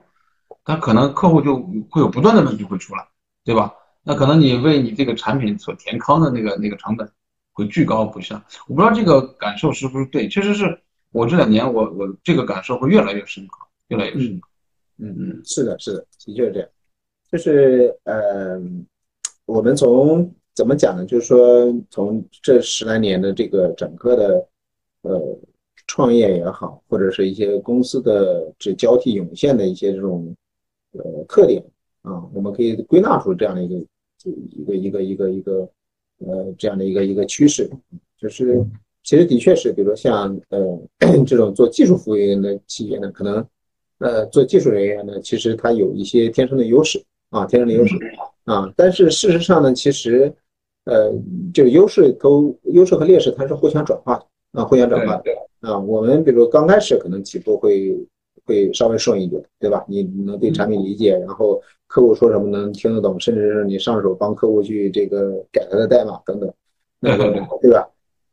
[0.62, 1.56] 他可能客户就
[1.90, 3.08] 会有不断的问题会出来，
[3.44, 3.72] 对吧？
[4.04, 7.10] 那可能你为你这个产品所填坑的那个那个成本
[7.56, 8.44] 会居高不下。
[8.68, 10.78] 我不知道这个感受是不是对，确实是
[11.10, 14.48] 我这两年我我这个感受会越来越深刻，越来越深刻。
[14.98, 16.68] 嗯嗯，是的，是的，的确是这样。
[17.32, 18.60] 就是呃，
[19.46, 21.06] 我们从怎么讲呢？
[21.06, 24.48] 就是说，从这十来年的这个整个的
[25.02, 25.38] 呃
[25.86, 30.34] 创业也好，或者是一些公司的这交替涌现的一些这种
[30.92, 31.64] 呃特点
[32.02, 33.86] 啊，我们可以归纳出这样的一个
[34.24, 35.68] 一个一个一个一个
[36.18, 37.70] 呃这样的一个一个趋势，
[38.20, 38.64] 就是
[39.02, 40.78] 其实的确是，比如说像呃
[41.26, 43.44] 这种做技术服务员的企业呢，可能。
[43.98, 47.96] 呃，做技术人员呢，其实他有一些天生的优势啊，天生的优势
[48.44, 48.70] 啊。
[48.76, 50.30] 但是事实上呢，其实，
[50.84, 51.10] 呃，
[51.54, 54.26] 这个优势都优势和劣势它是互相转化的
[54.60, 55.78] 啊，互相转化的啊。
[55.78, 57.96] 我们比如刚开始可能起步会
[58.44, 59.82] 会稍微顺一点，对吧？
[59.88, 66.52] 你能对产品理解，然后客户说什么能听得懂，甚至是你上手帮客户去这个改他的代码等等，
[67.00, 67.24] 那个
[67.62, 67.88] 对吧？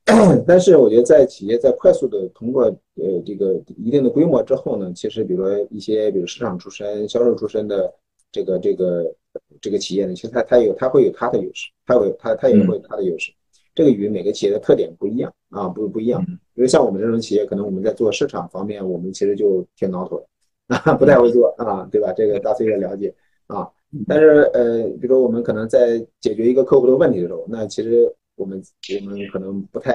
[0.46, 7.94] 但是我觉得，在企业在快速的通过呃这个一定的规模之后呢，其实比如说一些比如市场出身、销售出身的
[8.32, 9.16] 这个这个
[9.62, 13.32] 这个企业呢，其实它它有它会有它的优势，它会它它也会有它的优势。
[13.74, 16.24] 这个与每个企业的特点不一样啊，不不一样。
[16.54, 22.12] 比如像我们这种企业，可能我们在做市场方面，我们其实就挺挠头的啊， 不太会做啊，对吧？
[22.12, 23.14] 这个大崔也了解
[23.48, 23.70] 啊。
[24.08, 28.14] 但是呃，比如说我们可能在解决一个客户的问题的时候，那其实。
[28.36, 28.60] 我们
[29.00, 29.92] 我们可能不太，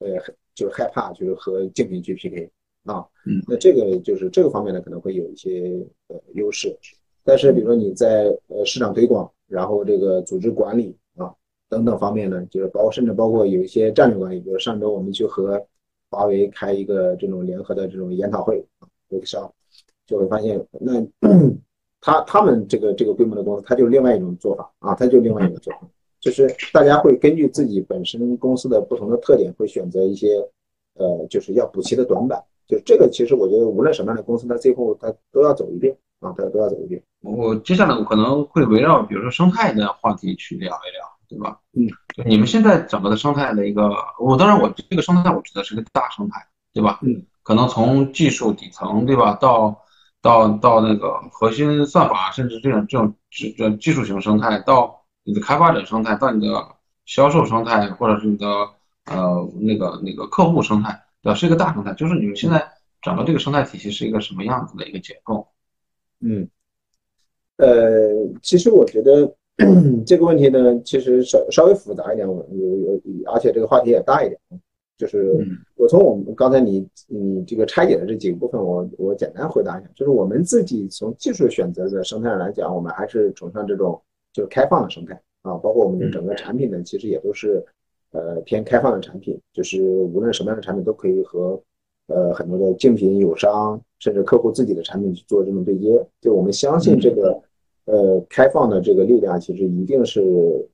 [0.00, 0.18] 呃，
[0.56, 2.50] 就是害怕，就是和竞品去 PK
[2.82, 3.06] 啊。
[3.24, 3.40] 嗯。
[3.46, 6.76] 那这个就是这个方面呢，可能会有一些呃优势。
[7.22, 11.32] 但是，比如说你在呃市场推广，然后这个组织管理啊
[11.68, 14.40] 等等方面呢，就是包括甚至包括有一些战略管理。
[14.40, 15.64] 比如上周我们去和
[16.10, 19.48] 华为开一个这种联合的这种研讨会啊，workshop，
[20.06, 20.94] 就会发现，那
[22.00, 25.80] 他他们这个这个规模的公司，他就是另外一种做法啊，他就另外一种做法。
[26.20, 30.36] 就是大家会根据自己本身公司的不同的特点，会选择一些，
[30.94, 32.42] 呃，就是要补齐的短板。
[32.68, 37.02] 就这个，其实我觉得无论什么样的公司，它最后它都要走一遍啊，它都要走一遍。
[37.22, 41.58] 我接下来我可能会围绕比如说生态的话题去聊一聊，对吧？
[41.72, 41.88] 嗯，
[42.26, 47.00] 你们现在整个的生态的一个，我当然我这个生态我指的是个大生态，对吧？
[47.02, 49.76] 嗯，可能从技术底层，对吧，到
[50.22, 54.98] 到到那个核心算法，甚至这种这种这技术型生态到。
[55.22, 56.66] 你的开发者生态到你的
[57.04, 58.46] 销售生态，或者是你的
[59.04, 61.34] 呃那个那个客户生态，对吧？
[61.34, 61.92] 是一个大生态。
[61.92, 62.66] 就是你们现在
[63.02, 65.46] 整个这个生态体系是一个什么样子的一个结构？
[66.20, 66.48] 嗯，
[67.58, 68.08] 呃，
[68.42, 69.30] 其实我觉得
[70.06, 74.40] 这个问题呢，其实稍稍微复杂一点，有有，而且这个话题也大一点。
[75.00, 75.34] 就是
[75.76, 83.98] 我从我们刚才你你这个拆解的这几个部分，我我简单回答一下，就是我们自己从技术选择的生态上来讲，我们还是崇尚这种
[84.30, 85.18] 就是开放的生态。
[85.40, 87.64] 啊，包括我们的整个产品呢，其实也都是
[88.12, 91.58] 呃偏开放的产品，就是无论什么样的产品都可以和
[92.08, 97.40] 呃很多的竞品友商甚至客户自己的产品去做这种对接，就我们相信这个
[97.86, 100.22] 呃开放的这个力量，其实一定是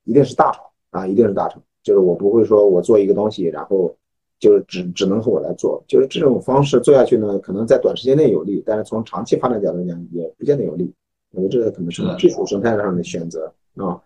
[0.03, 0.65] 一定是大厂。
[0.91, 3.95] 啊，一定是大厂，就是我不会说我做一个东西，然后。
[4.39, 10.93] 就是只只能和我来做，就是这种方式做下去呢，可能在短时间内有利，但是从长期发展角度讲，也不见得有利。
[11.33, 13.99] 我觉得这个可能是技术生态上的选择啊。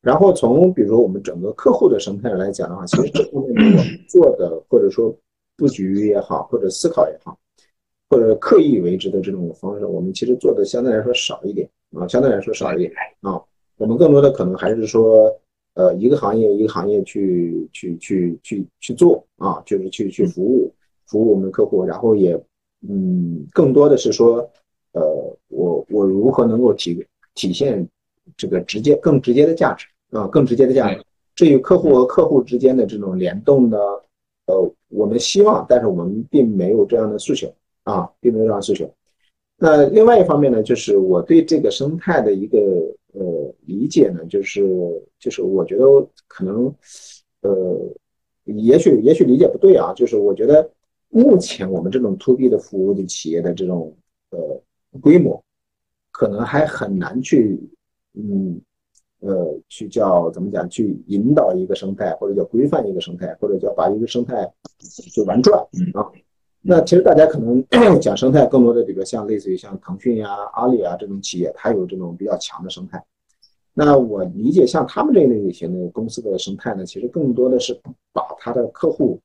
[0.00, 5.12] 然后从比如说我们整个客户的生态来讲的话，其实这方面我们做的或者说
[5.56, 7.36] 布局也好，或者思考也好，
[8.08, 13.40] 或者刻意为之的这种方式，我们其实做的相对来说少一点啊，相对来说少一点啊。
[13.78, 15.36] 我们更多的可能还是说。
[15.74, 20.70] 呃，一个行业一个行业去去去去去做啊，就是去去服务
[21.06, 22.38] 服务我们的客户，然后也
[22.86, 24.46] 嗯，更多的是说，
[24.92, 25.02] 呃，
[25.48, 27.02] 我我如何能够体
[27.34, 27.88] 体现
[28.36, 31.02] 这个直接更直接的价值啊，更直接的价值。
[31.34, 33.78] 至于客户和客户之间的这种联动呢，
[34.44, 37.50] 呃，我们希望，但是我们并没有这样的诉求
[37.84, 38.92] 啊，并没有这样的诉求。
[39.56, 42.58] 那另外一方面呢，就是我对这个生态的一个。
[43.12, 44.62] 呃，理解呢，就是
[45.18, 45.84] 就是我觉得
[46.26, 46.74] 可能，
[47.42, 47.94] 呃，
[48.44, 50.70] 也许也许理解不对啊，就是我觉得
[51.10, 53.94] 目前我们这种 to B 的服务的企业的这种
[54.30, 54.60] 呃
[55.00, 55.42] 规模，
[56.10, 57.60] 可能还很难去
[58.14, 58.60] 嗯
[59.20, 64.50] 呃去叫怎么讲去引导一个生态，或者叫规范一个生态，或者叫把一个生态
[65.12, 65.60] 就玩转
[65.94, 66.10] 啊。
[66.64, 67.64] 那其实大家可能
[68.00, 73.04] 讲生态，更多的比如像类似于像腾讯呀、阿里啊这种企业，它有这种比较强的生态。
[73.74, 77.76] 那我理解，像他们这一类型的公司的生态呢，其实更多的是
[78.12, 79.20] 把它的客户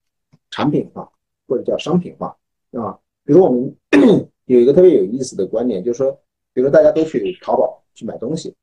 [0.50, 1.08] 产品化
[1.48, 2.36] 或者叫商品化
[2.72, 2.98] 啊。
[3.24, 3.76] 比如我们
[4.46, 6.12] 有一个特别有意思的观点，就是说，
[6.54, 8.56] 比如说大家都去淘宝去买东西，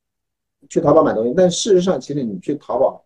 [0.68, 3.05] 去淘宝买东西，但事实上，其实你去淘宝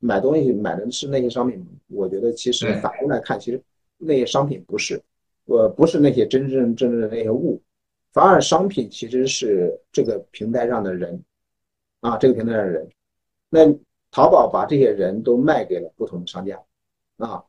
[0.00, 1.64] 买东西买的是那些商品？
[1.86, 3.62] 我觉得其实反过来看，其实。
[4.04, 5.00] 那些商品不是，
[5.46, 7.60] 呃，不是那些真正真正的那些物，
[8.12, 11.22] 反而商品其实是这个平台上的人，
[12.00, 12.88] 啊，这个平台上的人，
[13.50, 13.66] 那
[14.10, 16.62] 淘宝把这些人都卖给了不同的商家，
[17.18, 17.42] 啊，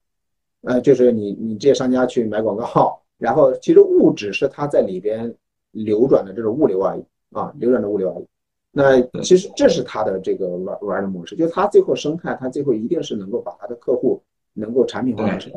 [0.61, 5.33] 呃，就是你你这些商家去买广告，然后其实物只是他在里边
[5.71, 8.25] 流转的这种物流而已，啊，流转的物流而已，
[8.71, 14.21] 那其实这是他的这个玩玩的模式，就他最后生态，他最后一定是能够把他的客户
[14.53, 15.51] 能够产品化成。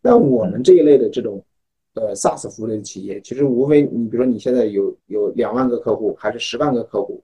[0.00, 1.44] 那我们这一类的这种，
[1.94, 7.20] 呃，SaaS 服务类的企业，其实无非你比如说你现在有有两万个客户，还是十万个客户，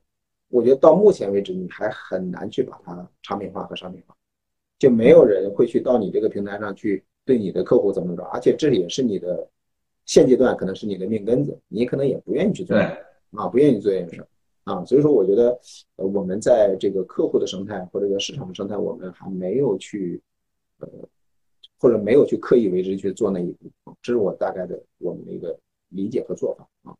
[0.48, 4.16] 我觉得到目前为止你还很难去把它产品化和商品化，
[4.76, 9.48] 就没有人会去到你这个平台上去对你的客户怎么着，而且这也是你的
[10.04, 14.26] 现阶段可能是你的命根子，你可能也不愿意去做，啊，不愿意做这件事
[14.64, 15.56] 啊，所以说我觉得
[15.94, 20.20] 呃我们在这个客户的生态或者叫市场的生态，我们还没有去，
[20.80, 20.88] 呃。
[21.84, 23.70] 或者没有去刻意为之去做那一步，
[24.00, 25.54] 这是我大概的我们的一个
[25.90, 26.96] 理解和做法啊。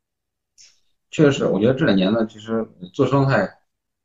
[1.10, 3.50] 确实，我觉得这两年呢，其实做生态，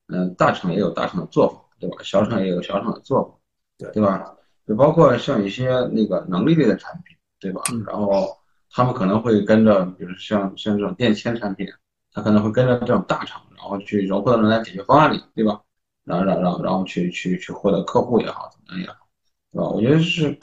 [0.07, 1.97] 嗯，大厂也有大厂的做法，对吧？
[2.01, 3.35] 小厂也有小厂的做法，
[3.77, 4.37] 对对吧？
[4.65, 7.61] 就包括像一些那个能力类的产品，对吧？
[7.85, 8.37] 然后
[8.71, 11.67] 他们可能会跟着，比如像像这种电签产品，
[12.13, 15.61] 他可能会跟着这种大厂，然后去融合到人家解决方案里，对吧？
[16.05, 19.08] 然后然后然后去去去获得客户也好，怎么样也好。
[19.51, 19.67] 对吧？
[19.69, 20.37] 我觉得是，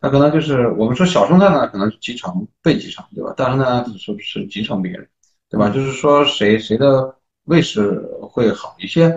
[0.00, 3.32] 它可能就是我们说小生态呢，可能是集成被集成，对吧？
[3.36, 5.08] 大生态呢是是集成别人，
[5.50, 5.68] 对吧？
[5.70, 7.14] 就是说谁谁的
[7.44, 9.08] 位置会好一些，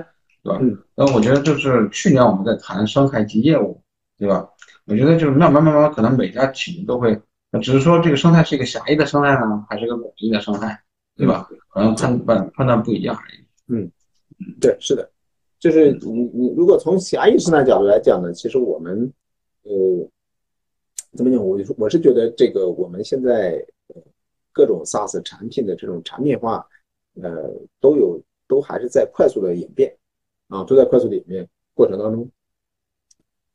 [0.42, 0.58] 对吧？
[0.60, 3.80] 嗯那我觉得就是去年我们在谈生态及业务，
[4.18, 4.50] 对吧？
[4.86, 7.22] 我觉得就是慢慢慢慢，可能每家企业都会，
[7.62, 10.82] 只是说这个生态是一个狭义的生态呢，还是一个广义的生态，
[11.16, 11.48] 对吧？
[11.70, 13.46] 可能判断判断不一样而已。
[13.68, 13.92] 嗯，
[14.60, 15.08] 对，是的，
[15.60, 19.14] 就是你你如果从狭义生态角度来讲呢，其实我们。
[19.68, 20.10] 呃，
[21.14, 21.46] 怎么讲？
[21.46, 23.66] 我我是觉得这个我们现在
[24.52, 26.66] 各种 SaaS 产品的这种产品化，
[27.22, 29.96] 呃，都有都还是在快速的演变
[30.48, 32.30] 啊，都在快速的演变过程当中。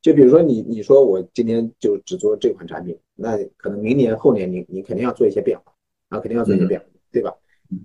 [0.01, 5.73] 就比如说你你说我今天就只做这款产品，那可能明年后年你你肯定要做一些变化
[6.09, 7.35] 啊，肯定要做一些变化，对吧？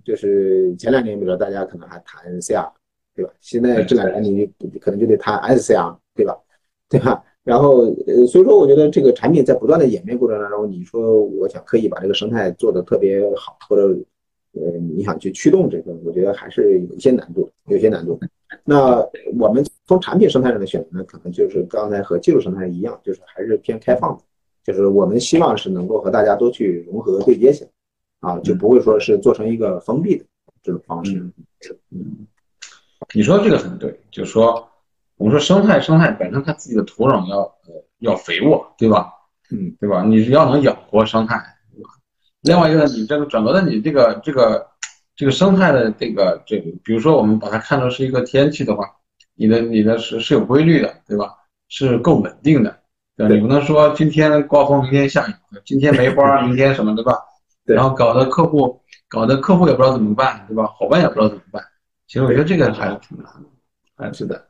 [0.03, 2.71] 就是前两年，比如说大家可能还谈 CR，
[3.15, 3.31] 对吧？
[3.39, 6.37] 现在这两年你可能就得谈 SCR，对吧？
[6.89, 7.23] 对吧？
[7.47, 13.97] 然后，呃，所以说，我觉得这个产品在不断的演变过程当中，你说我想刻意把这个生态做得特别好，或者，
[14.51, 18.19] 呃，你想去驱动这个，我觉得还是有一些难度，有些难度。
[18.65, 19.01] 那
[19.39, 24.23] 我们从产品生态上的选择呢，可能就是刚才和技术生态一样，就是还是偏开放的，
[24.65, 27.69] 就是我们希望是能够和大家都去融合对接起来，
[28.19, 30.25] 啊，就不会说是做成一个封闭的
[30.61, 31.15] 这种方式。
[31.91, 32.27] 嗯，
[33.13, 34.67] 你说这个很对，就是说
[35.17, 39.11] 我们说生态生态本身它自己的土壤要呃要肥沃，对吧？
[39.51, 40.03] 嗯，对吧？
[40.03, 41.35] 你要能养活生态，
[41.73, 41.89] 对吧？
[42.41, 44.67] 另外一个，你这个整个的你这个这个
[45.15, 48.85] 这个生态的这个这个，比如说我们把它看作是一个天气的话，
[49.35, 51.33] 你的你的是是有规律的，对吧？
[51.69, 52.79] 是够稳定的，
[53.15, 53.33] 对吧？
[53.33, 55.33] 你不能说今天刮风，明天下雨，
[55.65, 57.13] 今天没花， 明天什么，对吧？
[57.65, 60.65] 对然后搞得客户搞得客户也不知道怎么办，对吧？
[60.67, 61.63] 伙伴也不知道怎么办。
[62.07, 63.49] 其实我觉得这个还是挺难的，
[63.97, 64.46] 还，是的，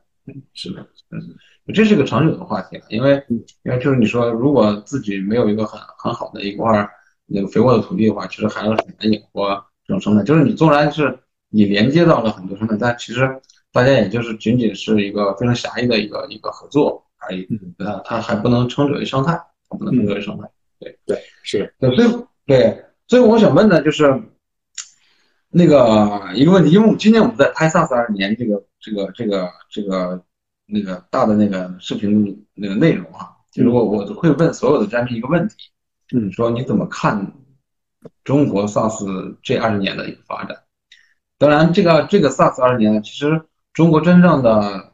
[0.54, 0.80] 是的，
[1.10, 1.36] 嗯。
[1.74, 6.88] 这是个长久的话题了，因为因为就是你说，如果自己没有一个很很好的一块
[7.26, 10.22] 那个肥沃的土地的话，其实还是很难养活这种生态。
[10.24, 11.18] 就是你纵然是
[11.50, 13.38] 你连接到了很多生态，但其实
[13.70, 17.46] 大家也就是仅仅是一个非常狭义的一个一个合作而已。
[17.76, 19.38] 它它还不能称之为生态，
[19.68, 20.48] 不能称之为生态。
[20.80, 21.74] 对对是。
[21.78, 24.22] 对，所以对，所以我想问的就是
[25.50, 30.24] 那个一个问题，因为今年我们在拍 SaaS 二年这个这个这个这个。
[30.70, 35.54] 那个大的那个视频那个内容啊，就是我我会问所有的嘉宾一个问题，
[36.12, 37.32] 嗯，说你怎么看
[38.22, 40.54] 中国 SaaS 这二十年的一个发展？
[41.38, 43.42] 当然，这个这个 SaaS 二十年呢，其实
[43.72, 44.92] 中国真正的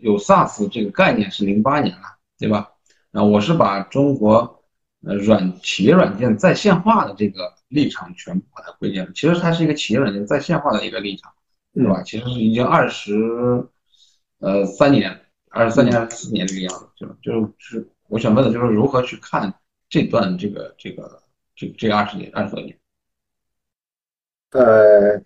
[0.00, 2.70] 有 SaaS 这个概念是零八年了，对吧？
[3.10, 4.64] 那，我是把中国
[5.04, 9.10] 呃软企业软件在线化的这个立场全部把它归结了。
[9.14, 11.30] 其实它是一个企业软件在线化的一个立场，
[11.74, 12.02] 对吧？
[12.02, 13.14] 其实是已经二十。
[14.42, 15.14] 呃，三年，
[15.50, 17.06] 二十三年还是四年这个样子，就
[17.42, 19.52] 就是我想问的就是如何去看
[19.86, 21.20] 这段这个这个
[21.54, 22.74] 这这二十年二十多年。
[24.52, 25.20] 呃，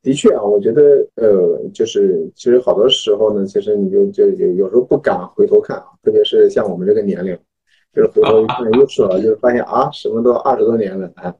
[0.00, 7.36] 的确啊，我觉得呃，就是其实好多时候呢，其实你就就有有时候不敢回头看啊，特别是像我们这个年龄，
[7.92, 11.34] 就是回头一看 又是了，就是发现啊，什么都二十多年了啊。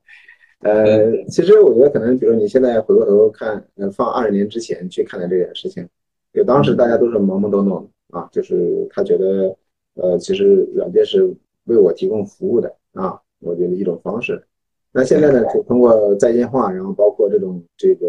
[0.65, 5.87] 呃，其实我觉得可能，比如你现在回过头看，呃，放二十年之前去看待这件事情。
[6.33, 9.55] 就当时大家都是懵懵懂懂的啊，就是他觉得，
[9.95, 11.33] 呃，其实软件是
[11.65, 14.43] 为我提供服务的啊，我觉得一种方式。
[14.91, 18.07] 那现在呢，就通过在线化，然后包括这种这个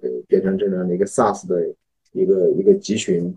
[0.00, 1.68] 呃，变成这样的一个 SaaS 的
[2.12, 3.32] 一个一个集群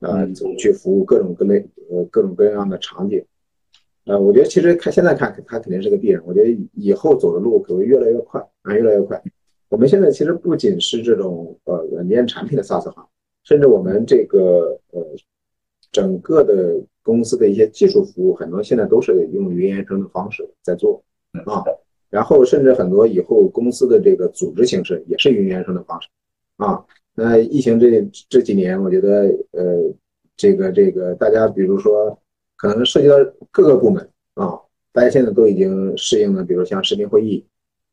[0.00, 0.26] 啊，
[0.58, 3.24] 去服务各种各类呃各种各样的场景。
[4.10, 6.20] 呃，我觉得其实看现在看，它肯定是个必然。
[6.26, 9.22] 我觉得以后走的路可能越来越快啊，越来越快。
[9.68, 13.06] 我们现在其实不仅是这种呃软件产品的 SaaS 化。
[13.44, 15.00] 甚至我们这个呃，
[15.92, 21.00] 整个的公司的一些技术服务，很多现在都是用云原生的方式在做
[21.46, 21.62] 啊。
[22.10, 26.08] 然后甚至很多以后公司的这个组织形式也是云原生的方式
[26.56, 26.84] 啊。
[27.14, 29.94] 那疫情这这几年，我觉得呃，
[30.36, 32.18] 这个这个大家比如说
[32.60, 33.14] 可能涉及到
[33.50, 34.60] 各个部门啊，
[34.92, 37.44] 大家现在都已经适应了，比如像视频会议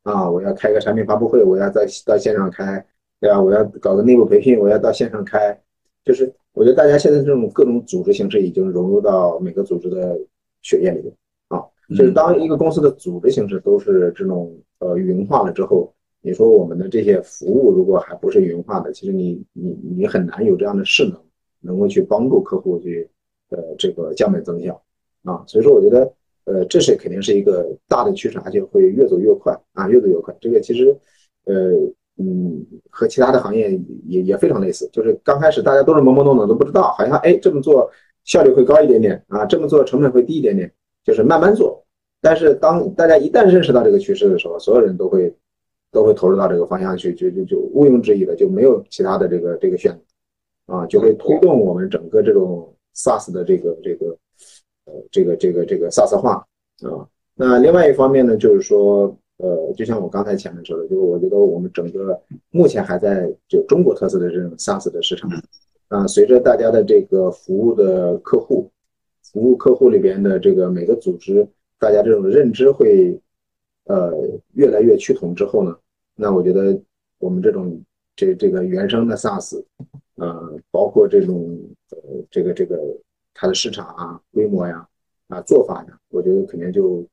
[0.02, 2.84] 啊，我要开个产品发布会，我要在到线上开。
[3.20, 3.42] 对吧？
[3.42, 5.60] 我要搞个内部培训，我要到线上开，
[6.04, 10.16] 就是我觉得大家现在这种各种组织形式已经融入到每个组织的
[10.62, 11.12] 血液里面
[11.48, 11.64] 啊。
[11.88, 15.92] 就是当一个公司的组织形式都是这种呃云化了之后，
[16.22, 21.20] 你说我们的这些服务如果还不是云化的，其实你你你很难有这样的势能，
[21.58, 23.10] 能够去帮助客户去
[23.50, 24.80] 呃这个降本增效
[25.24, 25.44] 啊。
[25.46, 26.12] 所以说，我觉得
[26.44, 30.34] 呃这是肯定是一个大的趋势，而且会越走越快啊，越走越快。
[30.40, 30.96] 这个其实
[31.44, 31.54] 呃。
[32.20, 37.88] 嗯，和其他的行业也也非常类似，就是刚开始大家都是懵懵懂懂都不知道，好像哎这么做
[38.24, 40.68] 效率会高一点点啊，这么做成本会低一点点，
[41.04, 41.80] 就是慢慢做。
[42.20, 45.32] 但是当大家一旦认识到这个趋势的时候，所有人都会
[45.92, 54.18] 都会投入到这个方向去，就就就毋庸置疑的就没有其他的这个这个选择啊，就会推动我们整个这种 SaaS 的这个这个
[54.84, 56.44] 呃这个这个这个 SaaS 化
[56.82, 57.08] 啊。
[57.34, 59.16] 那另外一方面呢，就是说。
[59.40, 62.20] 呃，就像我刚才前面说的，就是我觉得我们整个
[62.50, 65.30] 目前还在就中国特色的这种 SaaS 的市场，
[65.86, 68.68] 啊，随着大家的这个服务的客户，
[69.22, 71.46] 服务客户里边的这个每个组织，
[71.78, 73.16] 大家这种认知会
[73.84, 74.12] 呃
[74.54, 75.78] 越来越趋同之后呢，
[76.16, 76.76] 那我觉得
[77.20, 77.80] 我们这种
[78.18, 79.64] 这这个原生的 SaaS，
[80.16, 81.58] 呃，包括这种
[81.90, 82.76] 呃这个这个
[83.32, 84.86] 它的市场啊、规模呀、
[85.28, 87.06] 啊做法呀，我觉得肯定就。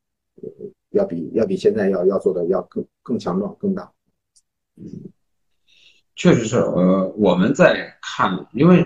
[0.91, 3.91] 要比要比现在要要做的要更更强壮更大，
[4.77, 4.83] 嗯，
[6.15, 8.85] 确实是，呃，我们在看，因为，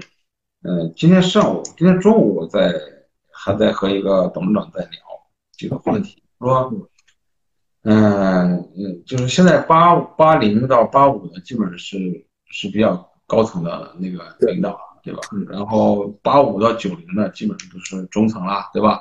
[0.64, 2.74] 呃，今天上午今天中午我在
[3.32, 4.90] 还在和一个董事长在聊
[5.52, 6.72] 这个话题，说，
[7.84, 11.98] 嗯嗯，就是现在八八零到八五的基本上是
[12.52, 15.22] 是比较高层的那个领导，对吧？
[15.50, 19.00] 然后八五到九零的基本上都是中层啦，对吧？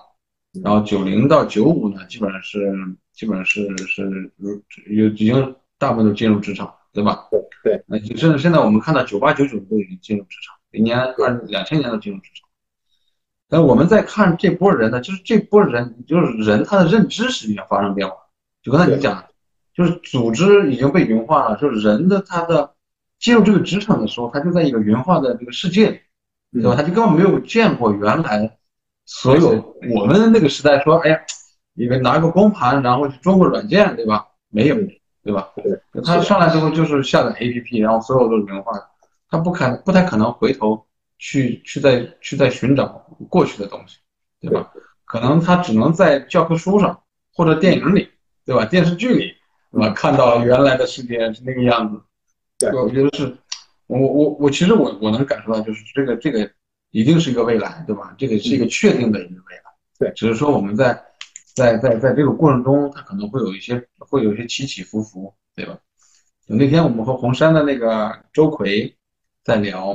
[0.63, 2.73] 然后九零到九五呢，基本上是
[3.13, 4.51] 基本上是是如
[4.89, 7.27] 有已经大部分都进入职场，对吧？
[7.31, 7.85] 对对。
[7.87, 12.49] 那甚至现在我们看到九八九九都已经进入职场，明年二两千年都进入职场。
[13.49, 18.15] 但我们在看这波人呢，就是这波人就是人他的认知实际上发生变化，
[18.63, 19.25] 就刚才你讲，
[19.75, 22.75] 就是组织已经被云化了，就是人的他的
[23.19, 26.01] 进入这个职场的时候，他就在一个云化的这个世界里，
[26.61, 26.75] 对吧？
[26.77, 28.59] 他就根本没有见过原来。
[29.11, 31.19] 所有我们那个时代说，哎呀，
[31.73, 34.27] 你们拿个光盘，然后去装个软件，对吧？
[34.51, 34.77] 没有，
[35.25, 35.49] 对吧？
[35.57, 36.03] 对。
[36.03, 38.87] 他上来之后就是下载 APP，然后所有都是云化的，
[39.31, 40.85] 他不可不太可能回头
[41.19, 42.87] 去去再去再寻找
[43.31, 43.97] 过去的东西，
[44.41, 44.71] 对吧？
[45.07, 47.01] 可能他只能在教科书上
[47.33, 48.11] 或者电影里，
[48.49, 48.65] 对吧？
[48.65, 49.35] 电视剧里，
[49.71, 49.91] 对吧？
[49.91, 52.01] 看到原来的世界是那个样子。
[52.59, 53.37] 对，我觉得是，
[53.87, 56.51] 我我我其实我我能感受到，就是这个这个。
[56.91, 58.15] 一定是一个未来，对吧？
[58.17, 59.63] 这个是一个确定的一个未来。
[59.99, 60.99] 对，只是说我们在
[61.55, 65.79] 在在在这个过程中，它可能会有一些会有一些起起伏伏，对吧？
[66.47, 68.97] 那天我们和红杉的那个周奎
[69.45, 69.89] 在聊，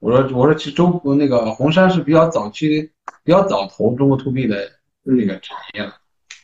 [0.00, 2.90] 我说我说其实周那个红杉是比较早期
[3.22, 4.68] 比较早投中国 to B 的
[5.04, 5.94] 那个产业了。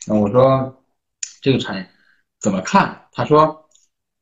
[0.07, 0.80] 那我说
[1.41, 1.89] 这个产业
[2.39, 3.05] 怎么看？
[3.11, 3.67] 他说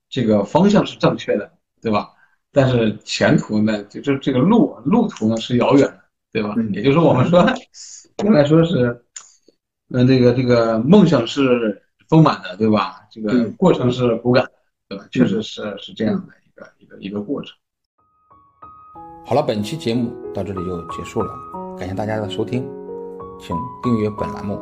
[0.09, 1.51] 这个方向是正确的，
[1.81, 2.09] 对吧？
[2.51, 6.01] 但是前途呢，就这这个路路途呢是遥远的，
[6.31, 6.55] 对吧？
[6.71, 7.45] 也就是我们说，
[8.23, 9.05] 应该说是，
[9.89, 13.05] 嗯，这个这个梦想是丰满的，对吧？
[13.11, 14.51] 这个过程是骨感的，
[14.87, 15.05] 对吧？
[15.11, 17.55] 确实是是这样的一个一个一个过程。
[19.25, 21.31] 好了，本期节目到这里就结束了，
[21.77, 22.67] 感谢大家的收听，
[23.39, 24.59] 请订阅本栏目，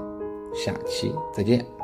[0.54, 1.77] 下期再见。